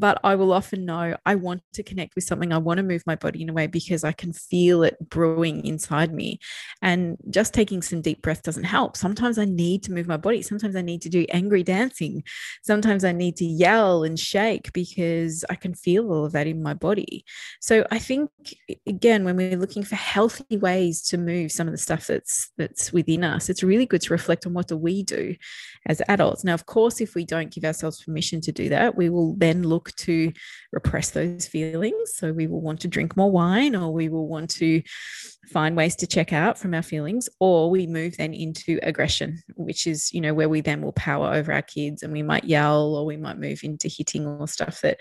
[0.00, 2.52] But I will often know I want to connect with something.
[2.52, 5.66] I want to move my body in a way because I can feel it brewing
[5.66, 6.40] inside me.
[6.80, 8.96] And just taking some deep breath doesn't help.
[8.96, 10.40] Sometimes I need to move my body.
[10.40, 12.24] Sometimes I need to do angry dancing.
[12.62, 16.62] Sometimes I need to yell and shake because I can feel all of that in
[16.62, 17.26] my body.
[17.60, 18.30] So I think
[18.86, 22.90] again, when we're looking for healthy ways to move some of the stuff that's that's
[22.90, 25.36] within us, it's really good to reflect on what do we do
[25.86, 26.42] as adults.
[26.42, 29.62] Now, of course, if we don't give ourselves permission to do that, we will then
[29.62, 30.32] look to
[30.72, 32.14] repress those feelings.
[32.14, 34.82] So we will want to drink more wine or we will want to
[35.50, 39.86] find ways to check out from our feelings or we move then into aggression which
[39.86, 42.94] is you know where we then will power over our kids and we might yell
[42.94, 45.00] or we might move into hitting or stuff that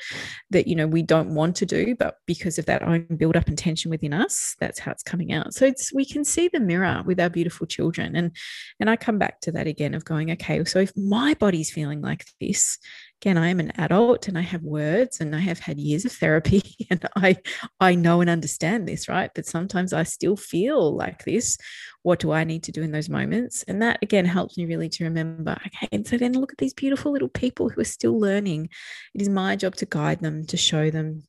[0.49, 3.47] that you know we don't want to do but because of that own build up
[3.47, 6.59] and tension within us that's how it's coming out so it's we can see the
[6.59, 8.35] mirror with our beautiful children and
[8.79, 12.01] and I come back to that again of going okay so if my body's feeling
[12.01, 12.79] like this
[13.21, 16.11] again i am an adult and i have words and i have had years of
[16.11, 17.35] therapy and i
[17.79, 19.31] i know and understand this right?
[19.35, 21.57] But sometimes i still feel like this.
[22.03, 23.63] What do i need to do in those moments?
[23.63, 26.73] And that again helps me really to remember okay and so then look at these
[26.73, 28.69] beautiful little people who are still learning.
[29.13, 31.23] It is my job to guide them to show them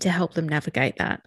[0.00, 1.22] to help them navigate that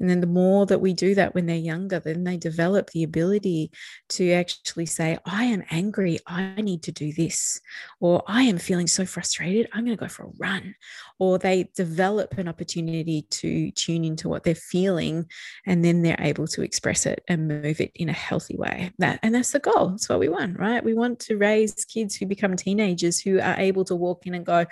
[0.00, 3.04] and then the more that we do that when they're younger, then they develop the
[3.04, 3.70] ability
[4.10, 6.18] to actually say, I am angry.
[6.26, 7.60] I need to do this.
[8.00, 9.68] Or I am feeling so frustrated.
[9.72, 10.74] I'm going to go for a run.
[11.18, 15.26] Or they develop an opportunity to tune into what they're feeling.
[15.64, 18.92] And then they're able to express it and move it in a healthy way.
[18.98, 19.90] That and that's the goal.
[19.90, 20.84] That's what we want, right?
[20.84, 24.44] We want to raise kids who become teenagers who are able to walk in and
[24.44, 24.66] go,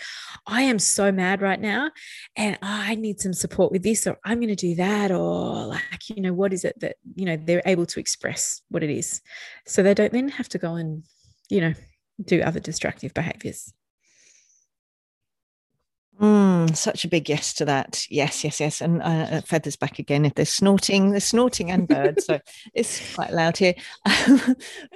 [0.46, 1.90] I am so mad right now.
[2.36, 6.08] And I need some support with this, or I'm going to do that or like
[6.08, 9.20] you know what is it that you know they're able to express what it is.
[9.66, 11.04] So they don't then have to go and
[11.48, 11.74] you know
[12.24, 13.72] do other destructive behaviors
[16.22, 18.06] Mm, such a big yes to that.
[18.08, 18.80] Yes, yes, yes.
[18.80, 20.24] And uh, feathers back again.
[20.24, 22.26] If they're snorting, they're snorting and birds.
[22.26, 22.38] so
[22.74, 23.74] it's quite loud here.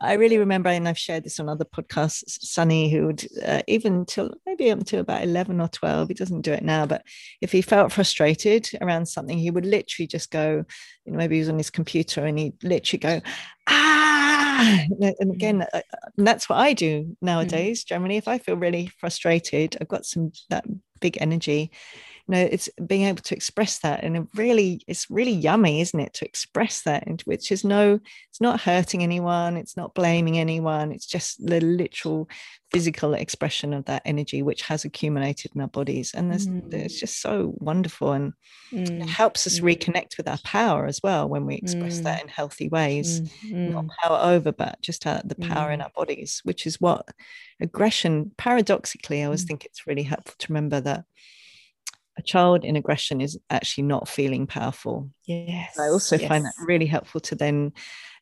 [0.00, 4.04] I really remember, and I've shared this on other podcasts, Sonny, who would uh, even
[4.04, 7.02] till maybe up to about 11 or 12, he doesn't do it now, but
[7.40, 10.64] if he felt frustrated around something, he would literally just go,
[11.04, 13.20] you know, maybe he was on his computer and he'd literally go,
[13.66, 15.66] ah, and again, mm.
[15.72, 15.80] uh,
[16.16, 17.16] that's what I do mm.
[17.20, 17.82] nowadays.
[17.82, 20.64] Generally, if I feel really frustrated, I've got some that
[21.00, 21.70] big energy
[22.28, 26.00] you know it's being able to express that and it really it's really yummy isn't
[26.00, 28.00] it to express that which is no
[28.30, 32.28] it's not hurting anyone it's not blaming anyone it's just the literal
[32.72, 36.72] physical expression of that energy which has accumulated in our bodies and there's mm.
[36.74, 38.32] it's just so wonderful and
[38.72, 39.02] mm.
[39.02, 39.76] it helps us mm.
[39.76, 42.22] reconnect with our power as well when we express that mm.
[42.22, 43.70] in healthy ways mm.
[43.70, 43.90] not mm.
[44.02, 47.08] power over but just uh, the power in our bodies which is what
[47.60, 51.04] aggression paradoxically i always think it's really helpful to remember that
[52.26, 55.10] child in aggression is actually not feeling powerful.
[55.24, 55.78] Yes.
[55.78, 56.28] I also yes.
[56.28, 57.72] find that really helpful to then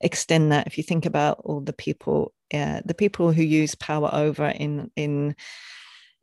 [0.00, 0.66] extend that.
[0.66, 4.90] If you think about all the people, uh, the people who use power over in
[4.96, 5.34] in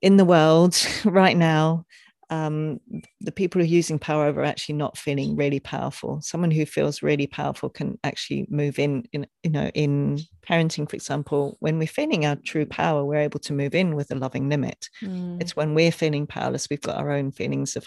[0.01, 1.85] in the world right now,
[2.31, 2.79] um,
[3.19, 6.21] the people who are using power over are actually not feeling really powerful.
[6.21, 10.17] Someone who feels really powerful can actually move in, in, you know, in
[10.47, 14.11] parenting, for example, when we're feeling our true power, we're able to move in with
[14.11, 14.89] a loving limit.
[15.03, 15.41] Mm.
[15.41, 17.85] It's when we're feeling powerless, we've got our own feelings of,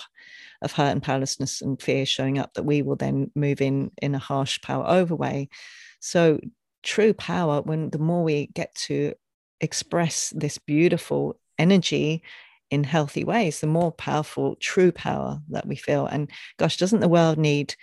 [0.61, 4.15] of hurt and powerlessness and fear showing up that we will then move in in
[4.15, 5.49] a harsh power over way.
[6.01, 6.39] So
[6.83, 9.15] true power, when the more we get to
[9.63, 12.23] express this beautiful energy
[12.71, 16.07] in healthy ways, the more powerful true power that we feel.
[16.07, 17.75] And gosh, doesn't the world need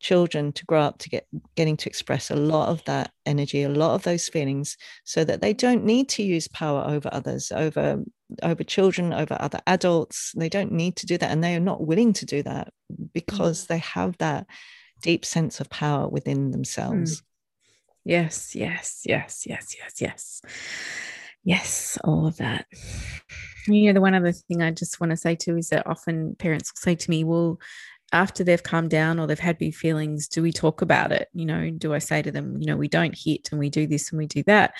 [0.00, 1.26] children to grow up to get
[1.56, 5.40] getting to express a lot of that energy, a lot of those feelings, so that
[5.40, 8.02] they don't need to use power over others, over
[8.42, 10.32] over children, over other adults.
[10.36, 12.72] They don't need to do that, and they are not willing to do that
[13.12, 13.66] because mm.
[13.68, 14.46] they have that
[15.02, 17.20] deep sense of power within themselves.
[17.20, 17.24] Mm.
[18.04, 20.42] Yes, yes, yes, yes, yes, yes.
[21.44, 22.66] Yes, all of that.
[23.66, 26.34] You know, the one other thing I just want to say too is that often
[26.36, 27.58] parents will say to me, well,
[28.12, 31.28] after they've calmed down or they've had big feelings, do we talk about it?
[31.32, 33.86] You know, do I say to them, you know, we don't hit and we do
[33.86, 34.74] this and we do that?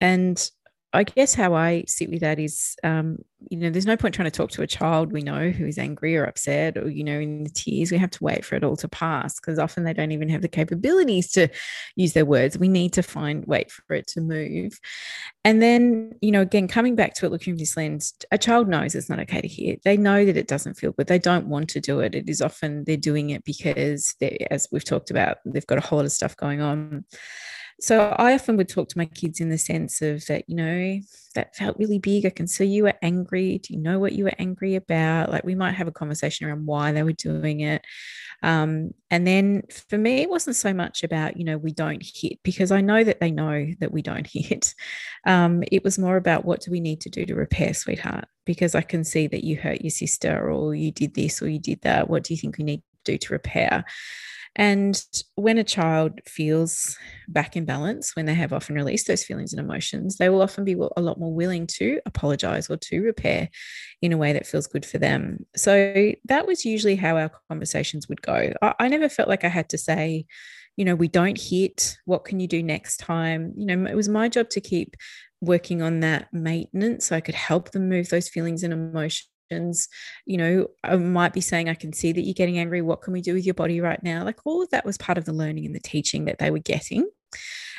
[0.00, 0.50] And
[0.92, 3.18] I guess how I sit with that is um,
[3.48, 5.78] you know, there's no point trying to talk to a child we know who is
[5.78, 7.90] angry or upset or, you know, in the tears.
[7.90, 10.42] We have to wait for it all to pass because often they don't even have
[10.42, 11.48] the capabilities to
[11.96, 12.58] use their words.
[12.58, 14.78] We need to find, wait for it to move.
[15.44, 18.68] And then, you know, again, coming back to it, looking from this lens, a child
[18.68, 19.76] knows it's not okay to hear.
[19.84, 21.06] They know that it doesn't feel good.
[21.06, 22.14] They don't want to do it.
[22.14, 24.14] It is often they're doing it because,
[24.50, 27.04] as we've talked about, they've got a whole lot of stuff going on
[27.80, 31.00] so I often would talk to my kids in the sense of that, you know,
[31.34, 32.26] that felt really big.
[32.26, 33.58] I can see you were angry.
[33.58, 35.30] Do you know what you were angry about?
[35.30, 37.82] Like we might have a conversation around why they were doing it.
[38.42, 42.38] Um, and then for me, it wasn't so much about, you know, we don't hit
[42.42, 44.74] because I know that they know that we don't hit.
[45.26, 48.26] Um, it was more about what do we need to do to repair, sweetheart?
[48.44, 51.58] Because I can see that you hurt your sister or you did this or you
[51.58, 52.10] did that.
[52.10, 53.84] What do you think we need do to repair?
[54.56, 55.00] And
[55.36, 56.96] when a child feels
[57.28, 60.64] back in balance, when they have often released those feelings and emotions, they will often
[60.64, 63.48] be a lot more willing to apologize or to repair
[64.02, 65.46] in a way that feels good for them.
[65.54, 68.52] So that was usually how our conversations would go.
[68.60, 70.26] I, I never felt like I had to say,
[70.76, 71.96] you know, we don't hit.
[72.04, 73.52] What can you do next time?
[73.56, 74.96] You know, it was my job to keep
[75.40, 79.28] working on that maintenance so I could help them move those feelings and emotions
[80.26, 82.82] you know i might be saying i can see that you're getting angry.
[82.82, 84.24] What can we do with your body right now?
[84.24, 86.58] Like all of that was part of the learning and the teaching that they were
[86.58, 87.08] getting.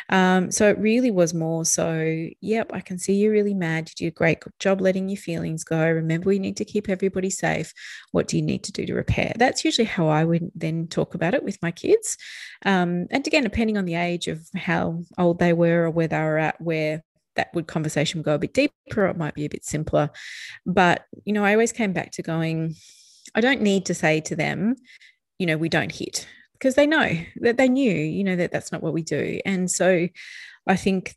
[0.09, 3.89] Um, so it really was more so yep i can see you're really mad.
[3.89, 5.79] You did a great job letting your feelings go.
[5.79, 7.73] Remember we need to keep everybody safe.
[8.11, 9.33] What do you need to do to repair?
[9.37, 12.17] That's usually how i would then talk about it with my kids.
[12.65, 16.19] Um, and again depending on the age of how old they were or where they
[16.19, 17.03] were at where
[17.35, 20.09] that would conversation go a bit deeper, or it might be a bit simpler.
[20.65, 22.75] But, you know, I always came back to going,
[23.35, 24.75] I don't need to say to them,
[25.39, 28.71] you know, we don't hit because they know that they knew, you know, that that's
[28.71, 29.39] not what we do.
[29.45, 30.07] And so
[30.67, 31.15] I think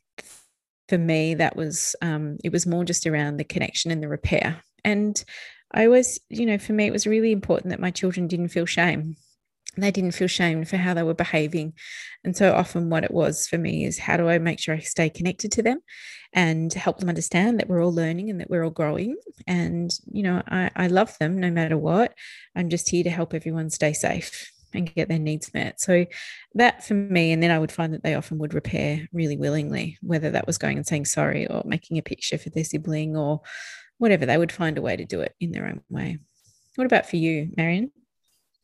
[0.89, 4.61] for me, that was, um, it was more just around the connection and the repair.
[4.83, 5.23] And
[5.71, 8.65] I was you know, for me, it was really important that my children didn't feel
[8.65, 9.17] shame
[9.83, 11.73] they didn't feel shamed for how they were behaving.
[12.23, 14.79] And so often, what it was for me is how do I make sure I
[14.79, 15.79] stay connected to them
[16.33, 19.15] and help them understand that we're all learning and that we're all growing.
[19.47, 22.13] And, you know, I, I love them no matter what.
[22.55, 25.79] I'm just here to help everyone stay safe and get their needs met.
[25.79, 26.05] So
[26.55, 29.97] that for me, and then I would find that they often would repair really willingly,
[30.01, 33.41] whether that was going and saying sorry or making a picture for their sibling or
[33.97, 36.17] whatever, they would find a way to do it in their own way.
[36.75, 37.91] What about for you, Marion?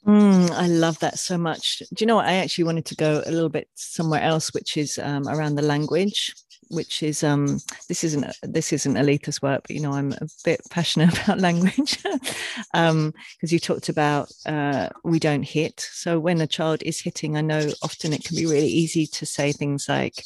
[0.05, 1.79] Mm, I love that so much.
[1.79, 2.25] Do you know what?
[2.25, 5.61] I actually wanted to go a little bit somewhere else, which is um, around the
[5.61, 6.33] language,
[6.69, 10.61] which is um, this isn't this isn't Aletha's work, but you know I'm a bit
[10.71, 12.35] passionate about language because
[12.73, 15.79] um, you talked about uh, we don't hit.
[15.91, 19.25] So when a child is hitting, I know often it can be really easy to
[19.27, 20.23] say things like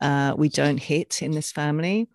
[0.00, 2.08] uh, we don't hit in this family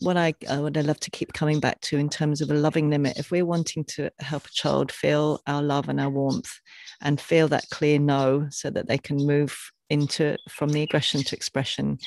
[0.00, 2.54] what I uh, what I love to keep coming back to in terms of a
[2.54, 6.52] loving limit, if we're wanting to help a child feel our love and our warmth
[7.00, 9.56] and feel that clear no so that they can move
[9.88, 11.98] into from the aggression to expression,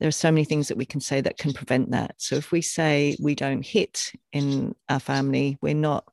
[0.00, 2.14] there are so many things that we can say that can prevent that.
[2.18, 6.04] So if we say we don't hit in our family, we're not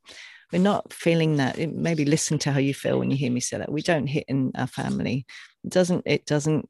[0.51, 1.57] we're not feeling that.
[1.57, 3.71] It, maybe listen to how you feel when you hear me say that.
[3.71, 5.25] We don't hit in our family.
[5.63, 6.69] It doesn't it doesn't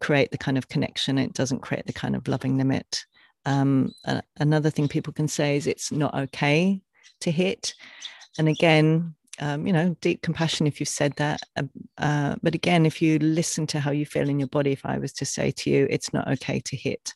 [0.00, 1.18] create the kind of connection.
[1.18, 3.06] It doesn't create the kind of loving limit
[3.46, 3.94] um,
[4.38, 6.82] another thing people can say is it's not okay
[7.20, 7.74] to hit.
[8.38, 11.40] And again, um, you know, deep compassion if you've said that.
[11.56, 11.62] Uh,
[11.98, 14.98] uh, but again, if you listen to how you feel in your body, if I
[14.98, 17.14] was to say to you, it's not okay to hit,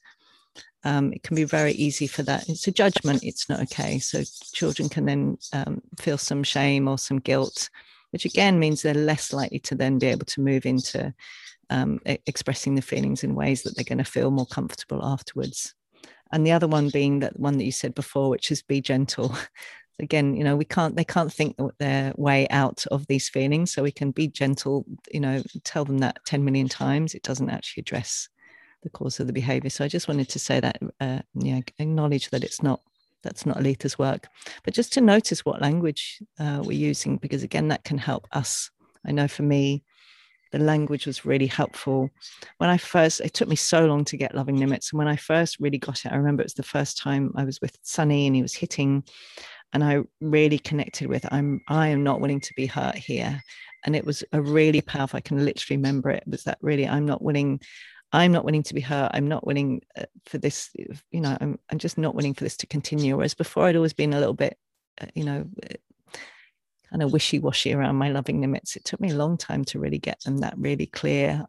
[0.85, 2.49] um, it can be very easy for that.
[2.49, 3.99] It's a judgment, it's not okay.
[3.99, 4.23] So
[4.53, 7.69] children can then um, feel some shame or some guilt,
[8.11, 11.13] which again means they're less likely to then be able to move into
[11.71, 15.75] um, expressing the feelings in ways that they're going to feel more comfortable afterwards
[16.33, 19.37] and the other one being that one that you said before which is be gentle.
[19.99, 23.83] Again you know we can't they can't think their way out of these feelings so
[23.83, 27.15] we can be gentle you know tell them that 10 million times.
[27.15, 28.29] It doesn't actually address
[28.83, 29.69] the cause of the behavior.
[29.69, 32.81] So i just wanted to say that uh, yeah acknowledge that it's not
[33.23, 34.29] that's not Aletha's work.
[34.65, 38.71] But just to notice what language uh, we're using because again that can help us.
[39.07, 39.83] I know for me
[40.53, 42.11] the language was really helpful.
[42.59, 44.93] When I first, it took me so long to get loving limits.
[44.93, 47.45] And when I first really got it, I remember it was the first time I
[47.45, 49.05] was with Sunny and he was hitting,
[49.73, 53.43] and I really connected with I'm I am not willing to be hurt here.
[53.85, 57.07] And it was a really powerful, I can literally remember it, was that really I'm
[57.07, 57.61] not willing,
[58.13, 59.11] I'm not willing to be hurt.
[59.15, 60.71] I'm not willing uh, for this,
[61.11, 63.17] you know, I'm, I'm just not willing for this to continue.
[63.17, 64.59] Whereas before I'd always been a little bit,
[65.01, 65.47] uh, you know,
[66.91, 68.77] kind of wishy-washy around my loving limits.
[68.77, 71.47] It took me a long time to really get them that really clear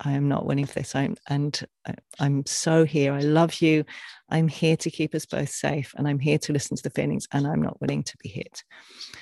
[0.00, 0.94] i am not willing for this.
[0.94, 3.12] I'm, and I, i'm so here.
[3.12, 3.84] I love you.
[4.30, 7.26] I'm here to keep us both safe and i'm here to listen to the feelings
[7.32, 8.62] and i'm not willing to be hit.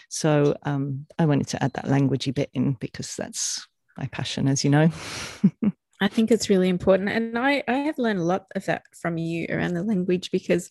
[0.08, 4.64] So um, i wanted to add that languagey bit in because that's my passion as
[4.64, 4.90] you know.
[6.00, 7.10] I think it's really important.
[7.10, 10.68] And I, I have learned a lot of that from you around the language because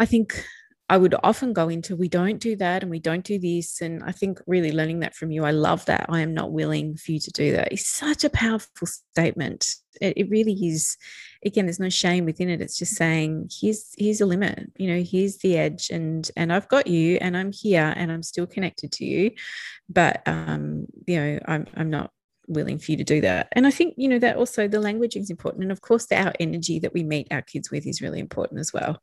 [0.00, 0.44] I think
[0.92, 3.80] I would often go into we don't do that and we don't do this.
[3.80, 6.04] And I think really learning that from you, I love that.
[6.10, 7.72] I am not willing for you to do that.
[7.72, 9.76] It's such a powerful statement.
[10.02, 10.98] It, it really is.
[11.46, 12.60] Again, there's no shame within it.
[12.60, 16.68] It's just saying, here's here's a limit, you know, here's the edge, and and I've
[16.68, 19.30] got you and I'm here and I'm still connected to you.
[19.88, 22.10] But um, you know, I'm I'm not
[22.48, 23.48] willing for you to do that.
[23.52, 25.62] And I think, you know, that also the language is important.
[25.62, 28.72] And of course, our energy that we meet our kids with is really important as
[28.72, 29.00] well.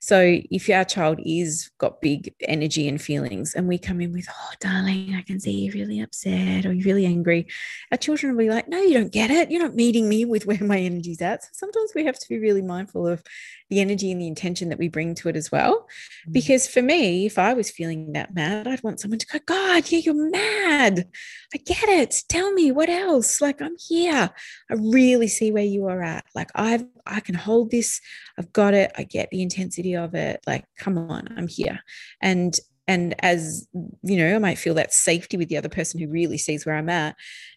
[0.00, 4.28] So if our child is got big energy and feelings and we come in with,
[4.30, 7.46] oh, darling, I can see you're really upset or you're really angry,
[7.90, 9.50] our children will be like, no, you don't get it.
[9.50, 11.44] You're not meeting me with where my energy's at.
[11.44, 13.22] So sometimes we have to be really mindful of
[13.70, 15.74] the energy and the intention that we bring to it as well.
[15.74, 16.32] Mm-hmm.
[16.32, 19.90] Because for me, if I was feeling that mad, I'd want someone to go, God,
[19.90, 21.08] yeah, you're mad.
[21.54, 22.22] I get it.
[22.28, 23.40] Tell me what else.
[23.40, 24.30] Like I'm here.
[24.70, 26.26] I really see where you are at.
[26.34, 28.00] Like I've I can hold this.
[28.38, 28.92] I've got it.
[28.96, 30.40] I get the intensity of it.
[30.46, 31.80] Like, come on, I'm here.
[32.20, 32.58] And
[32.88, 33.66] and as
[34.02, 36.76] you know i might feel that safety with the other person who really sees where
[36.76, 37.16] i'm at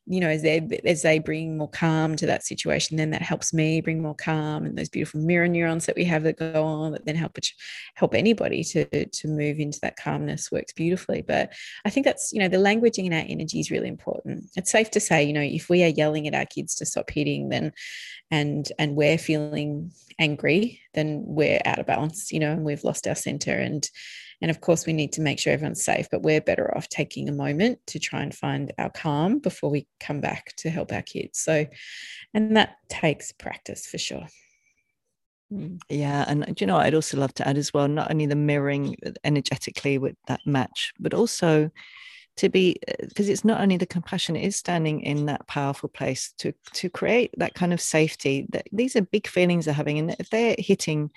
[0.09, 3.53] you know as they as they bring more calm to that situation then that helps
[3.53, 6.91] me bring more calm and those beautiful mirror neurons that we have that go on
[6.91, 7.37] that then help
[7.93, 11.21] help anybody to to move into that calmness works beautifully.
[11.21, 11.53] But
[11.85, 14.45] i think that's you know the languaging in our energy is really important.
[14.55, 17.09] It's safe to say you know if we are yelling at our kids to stop
[17.09, 17.71] hitting then
[18.31, 23.07] and and we're feeling angry then we're out of balance you know and we've lost
[23.07, 23.89] our center and
[24.41, 27.27] and of course, we need to make sure everyone's safe, but we're better off taking
[27.27, 31.01] a moment to try and find our calm before we come back to help our
[31.01, 31.39] kids.
[31.39, 31.65] So,
[32.33, 34.27] and that takes practice for sure.
[35.51, 35.77] Hmm.
[35.89, 38.95] Yeah, and you know, I'd also love to add as well, not only the mirroring
[39.23, 41.71] energetically with that match, but also
[42.37, 46.33] to be because it's not only the compassion it is standing in that powerful place
[46.37, 50.15] to to create that kind of safety that these are big feelings they're having and
[50.19, 51.11] if they're hitting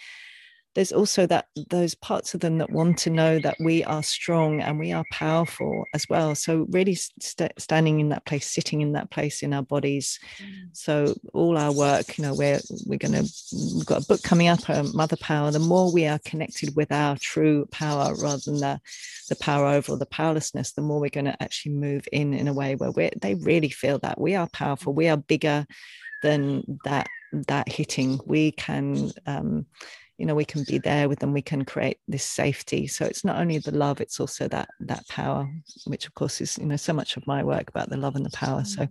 [0.74, 4.60] there's also that those parts of them that want to know that we are strong
[4.60, 6.34] and we are powerful as well.
[6.34, 10.18] So really st- standing in that place sitting in that place in our bodies.
[10.42, 10.68] Mm.
[10.72, 13.28] so all our work you know we're we're going to
[13.74, 15.50] we've got a book coming up uh, mother power.
[15.50, 18.80] The more we are connected with our true power rather than the
[19.28, 22.48] the power over or the powerlessness the more we're going to actually move in in
[22.48, 25.66] a way where we they really feel that we are powerful we are bigger
[26.22, 28.20] than that that hitting.
[28.26, 29.66] We can um,
[30.22, 33.24] you know we can be there with them we can create this safety so it's
[33.24, 35.52] not only the love it's also that that power
[35.88, 38.24] which of course is you know so much of my work about the love and
[38.24, 38.88] the power so mm.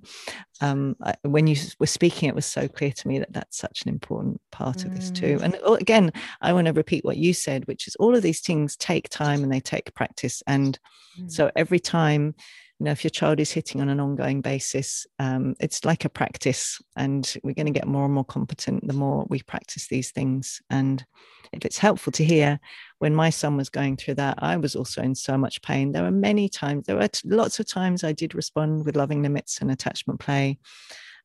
[0.59, 3.83] um, I, when you were speaking it was so clear to me that that's such
[3.83, 5.41] an important part of this too mm.
[5.41, 6.11] and again
[6.41, 9.41] i want to repeat what you said which is all of these things take time
[9.41, 10.79] and they take practice and
[11.17, 11.31] mm.
[11.31, 12.35] so every time
[12.81, 16.09] you know if your child is hitting on an ongoing basis um, it's like a
[16.09, 20.09] practice and we're going to get more and more competent the more we practice these
[20.09, 20.63] things.
[20.71, 21.05] And
[21.53, 22.59] if it's helpful to hear
[22.97, 25.91] when my son was going through that i was also in so much pain.
[25.91, 29.61] There were many times there were lots of times i did respond with loving limits
[29.61, 30.57] and attachment play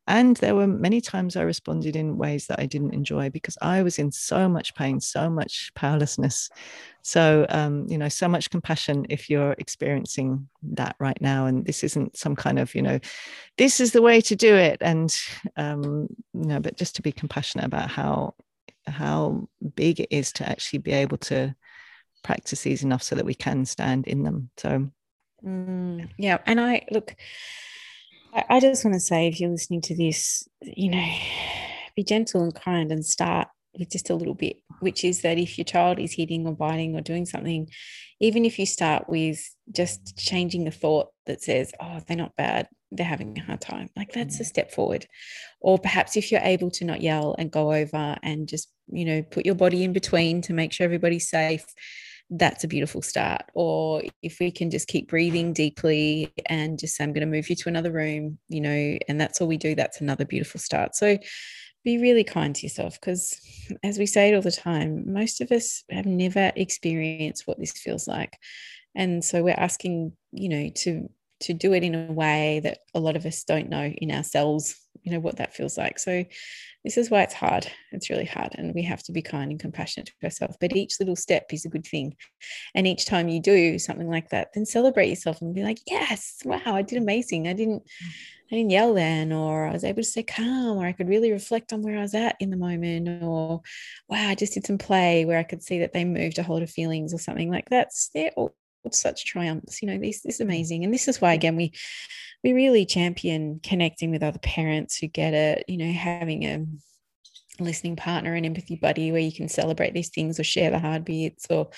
[0.07, 3.83] and there were many times I responded in ways that I didn't enjoy because I
[3.83, 6.49] was in so much pain, so much powerlessness.
[7.03, 11.47] So, um, you know, so much compassion if you're experiencing that right now.
[11.47, 13.01] And this isn't some kind of, you know,
[13.59, 14.79] this is the way to do it.
[14.81, 15.15] And,
[15.57, 18.35] um, you know, but just to be compassionate about how,
[18.87, 21.55] how big it is to actually be able to
[22.23, 24.51] practice these enough so that we can stand in them.
[24.57, 24.89] So,
[25.45, 26.39] mm, yeah.
[26.47, 27.15] And I look,
[28.49, 31.07] I just want to say, if you're listening to this, you know,
[31.95, 35.57] be gentle and kind and start with just a little bit, which is that if
[35.57, 37.69] your child is hitting or biting or doing something,
[38.21, 39.39] even if you start with
[39.73, 43.89] just changing the thought that says, oh, they're not bad, they're having a hard time,
[43.97, 44.47] like that's a mm.
[44.47, 45.07] step forward.
[45.61, 49.23] Or perhaps if you're able to not yell and go over and just, you know,
[49.23, 51.65] put your body in between to make sure everybody's safe
[52.31, 53.43] that's a beautiful start.
[53.55, 57.49] Or if we can just keep breathing deeply and just say, I'm going to move
[57.49, 60.97] you to another room, you know, and that's all we do, that's another beautiful start.
[60.97, 61.19] So
[61.85, 63.41] be really kind to yourself because,
[63.85, 67.73] as we say it all the time, most of us have never experienced what this
[67.73, 68.37] feels like.
[68.97, 71.09] And so we're asking, you know, to
[71.41, 74.75] to do it in a way that a lot of us don't know in ourselves,
[75.03, 75.99] you know, what that feels like.
[75.99, 76.25] So
[76.87, 77.67] this is why it's hard.
[77.91, 78.55] It's really hard.
[78.55, 80.57] And we have to be kind and compassionate to ourselves.
[80.61, 82.15] But each little step is a good thing.
[82.77, 86.37] And each time you do something like that, then celebrate yourself and be like, yes,
[86.45, 87.49] wow, I did amazing.
[87.49, 87.83] I didn't,
[88.53, 91.33] I didn't yell then, or I was able to stay calm, or I could really
[91.33, 93.63] reflect on where I was at in the moment, or
[94.09, 96.63] wow, I just did some play where I could see that they moved a whole
[96.63, 98.55] of feelings or something like that's they're all
[98.93, 99.83] such triumphs.
[99.83, 100.85] You know, this, this is amazing.
[100.85, 101.73] And this is why again we
[102.47, 106.65] we really champion connecting with other parents who get it, you know, having a
[107.61, 111.05] listening partner and empathy buddy where you can celebrate these things or share the hard
[111.05, 111.69] bits or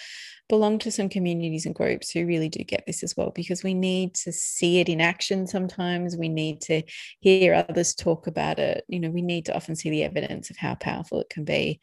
[0.51, 3.73] belong to some communities and groups who really do get this as well because we
[3.73, 6.19] need to see it in action sometimes.
[6.19, 6.83] We need to
[7.21, 8.85] hear others talk about it.
[8.89, 11.81] You know we need to often see the evidence of how powerful it can be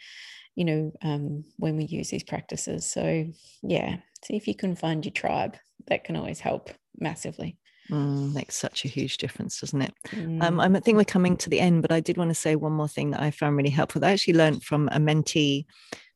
[0.53, 2.85] you know um, when we use these practices.
[2.85, 3.25] So
[3.63, 5.57] yeah see if you can find your tribe.
[5.87, 6.69] That can always help
[6.99, 7.57] massively
[7.89, 9.93] Mm, makes such a huge difference, doesn't it?
[10.07, 10.41] Mm.
[10.41, 12.71] Um, I think we're coming to the end, but I did want to say one
[12.71, 14.03] more thing that I found really helpful.
[14.03, 15.65] I actually learned from a mentee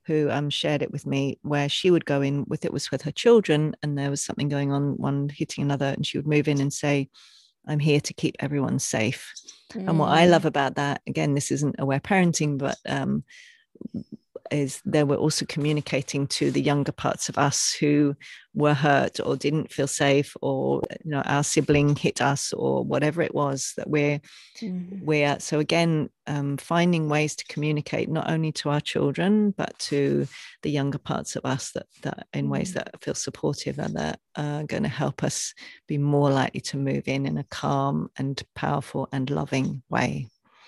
[0.06, 3.04] who um, shared it with me, where she would go in with it was with
[3.04, 6.48] her children, and there was something going on, one hitting another, and she would move
[6.48, 7.10] in and say,
[7.68, 9.32] "I'm here to keep everyone safe."
[9.74, 9.90] Mm.
[9.90, 10.48] And what I love mm.
[10.48, 13.24] about that, again, this isn't aware parenting, but um,
[14.52, 18.16] is they were also communicating to the younger parts of us who
[18.54, 23.22] were hurt or didn't feel safe or you know our sibling hit us or whatever
[23.22, 24.20] it was that we're
[24.60, 25.06] mm-hmm.
[25.06, 30.28] we're so again um, finding ways to communicate not only to our children but to
[30.64, 32.54] the younger parts of us that, that in mm-hmm.
[32.54, 35.54] ways that feel supportive and that are going to help us
[35.88, 40.28] be more likely to move in in a calm and powerful and loving way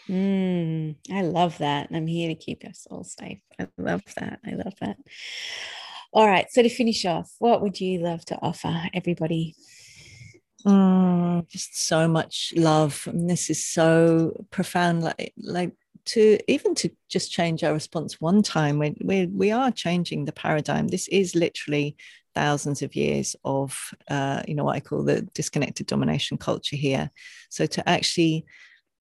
[0.09, 1.89] Mm, I love that.
[1.91, 3.39] I'm here to keep us all safe.
[3.59, 4.39] I love that.
[4.45, 4.97] I love that.
[6.13, 6.51] All right.
[6.51, 9.55] So to finish off, what would you love to offer everybody?
[10.65, 13.03] Mm, just so much love.
[13.07, 15.03] And this is so profound.
[15.03, 15.71] Like, like
[16.05, 20.31] to even to just change our response one time when we, we are changing the
[20.31, 20.87] paradigm.
[20.87, 21.95] This is literally
[22.33, 23.77] thousands of years of
[24.09, 27.11] uh, you know what I call the disconnected domination culture here.
[27.49, 28.45] So to actually,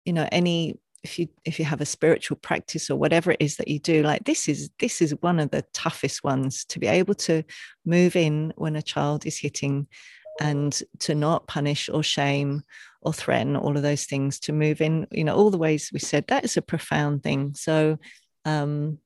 [0.06, 3.58] you know, any if you if you have a spiritual practice or whatever it is
[3.58, 6.88] that you do like this is this is one of the toughest ones to be
[6.88, 7.44] able to
[7.86, 9.88] move in when a child is hitting
[10.42, 12.64] and to not punish or shame
[13.02, 16.00] or threaten all of those things to move in you know all the ways we
[16.00, 17.54] said that is a profound thing.
[17.56, 17.98] So
[18.46, 19.00] um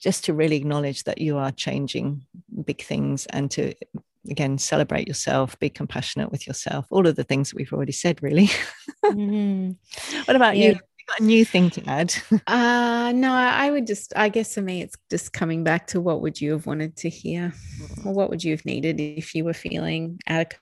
[0.00, 2.24] just to really acknowledge that you are changing
[2.64, 3.74] big things and to
[4.30, 8.22] again celebrate yourself be compassionate with yourself all of the things that we've already said
[8.22, 8.50] really.
[9.04, 9.72] Mm-hmm.
[10.24, 10.68] what about yeah.
[10.68, 12.14] you got a new thing to add?
[12.46, 16.20] Uh no i would just i guess for me it's just coming back to what
[16.20, 17.52] would you have wanted to hear?
[18.04, 20.58] Or what would you have needed if you were feeling out of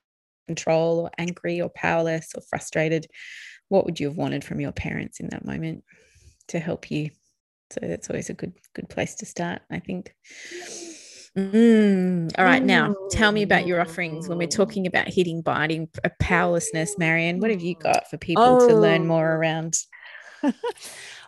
[0.46, 3.06] control or angry or powerless or frustrated?
[3.68, 5.82] What would you have wanted from your parents in that moment
[6.48, 7.10] to help you?
[7.70, 10.14] So that's always a good good place to start i think
[11.36, 12.32] Mm.
[12.38, 12.62] All right.
[12.62, 16.96] Now, tell me about your offerings when we're talking about hitting, biting, powerlessness.
[16.96, 18.68] Marion, what have you got for people oh.
[18.68, 19.36] to learn more oh.
[19.36, 19.76] around?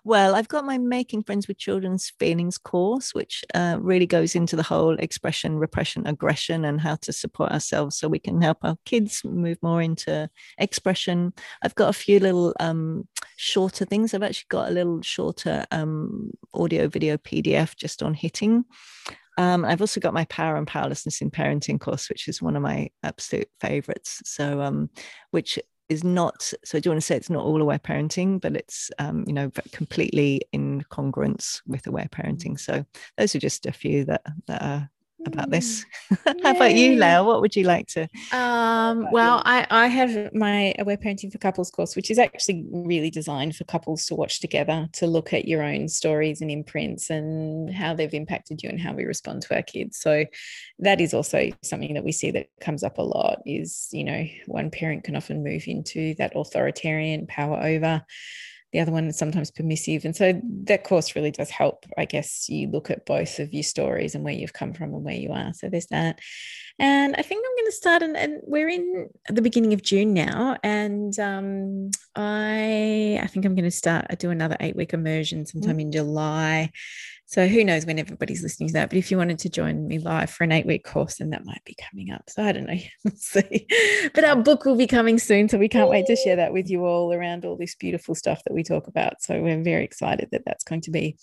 [0.05, 4.57] well, I've got my Making Friends with Children's Feelings course, which uh, really goes into
[4.57, 8.77] the whole expression, repression, aggression, and how to support ourselves so we can help our
[8.87, 11.35] kids move more into expression.
[11.63, 13.07] I've got a few little um,
[13.37, 14.15] shorter things.
[14.15, 18.65] I've actually got a little shorter um, audio video PDF just on hitting.
[19.39, 22.63] Um, I've also got my Power and Powerlessness in Parenting course, which is one of
[22.63, 24.21] my absolute favorites.
[24.25, 24.91] So, um,
[25.31, 25.59] which
[25.89, 28.91] is not, so I do want to say it's not all aware parenting, but it's,
[28.99, 32.61] um, you know, completely in congruence with aware parenting.
[32.61, 32.85] So
[33.17, 34.91] those are just a few that, that are
[35.29, 35.85] about this.
[36.11, 36.43] Mm.
[36.43, 37.27] How about you, Lael?
[37.27, 38.03] What would you like to?
[38.33, 43.11] Um, well, I, I have my Aware Parenting for Couples course, which is actually really
[43.11, 47.73] designed for couples to watch together to look at your own stories and imprints and
[47.73, 49.99] how they've impacted you and how we respond to our kids.
[49.99, 50.25] So
[50.81, 54.25] that is also something that we see that comes up a lot is, you know,
[54.47, 58.05] one parent can often move into that authoritarian power over
[58.73, 60.05] the other one is sometimes permissive.
[60.05, 63.63] And so that course really does help, I guess, you look at both of your
[63.63, 65.53] stories and where you've come from and where you are.
[65.55, 66.21] So there's that.
[66.79, 70.13] And I think I'm going to start, and, and we're in the beginning of June
[70.15, 70.57] now.
[70.63, 75.45] And um, I, I think I'm going to start, I do another eight week immersion
[75.45, 75.81] sometime mm-hmm.
[75.81, 76.71] in July.
[77.29, 78.89] So who knows when everybody's listening to that?
[78.89, 81.45] But if you wanted to join me live for an eight week course, then that
[81.45, 82.23] might be coming up.
[82.31, 82.79] So I don't know.
[83.05, 83.67] we'll see.
[84.15, 85.47] But our book will be coming soon.
[85.51, 88.43] So we can't wait to share that with you all around all this beautiful stuff
[88.45, 89.23] that we talk about.
[89.23, 91.19] So we're very excited that that's going to be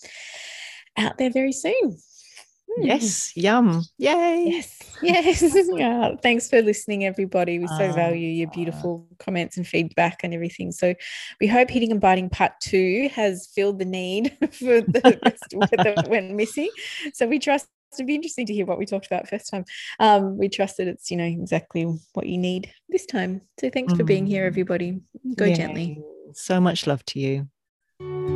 [0.96, 1.98] out there very soon.
[2.78, 3.82] Yes, yum.
[3.98, 4.44] Yay.
[4.46, 5.68] Yes, yes.
[5.72, 6.14] yeah.
[6.22, 7.58] Thanks for listening, everybody.
[7.58, 10.72] We so uh, value your beautiful comments and feedback and everything.
[10.72, 10.94] So
[11.40, 16.34] we hope Hitting and Biting Part 2 has filled the need for the that went
[16.34, 16.70] missing.
[17.14, 19.64] So we trust it'd be interesting to hear what we talked about first time.
[20.00, 23.40] Um, we trust that it's, you know, exactly what you need this time.
[23.58, 23.96] So thanks mm.
[23.96, 24.48] for being here, mm.
[24.48, 25.00] everybody.
[25.34, 26.02] Go gently.
[26.34, 28.35] So much love to you.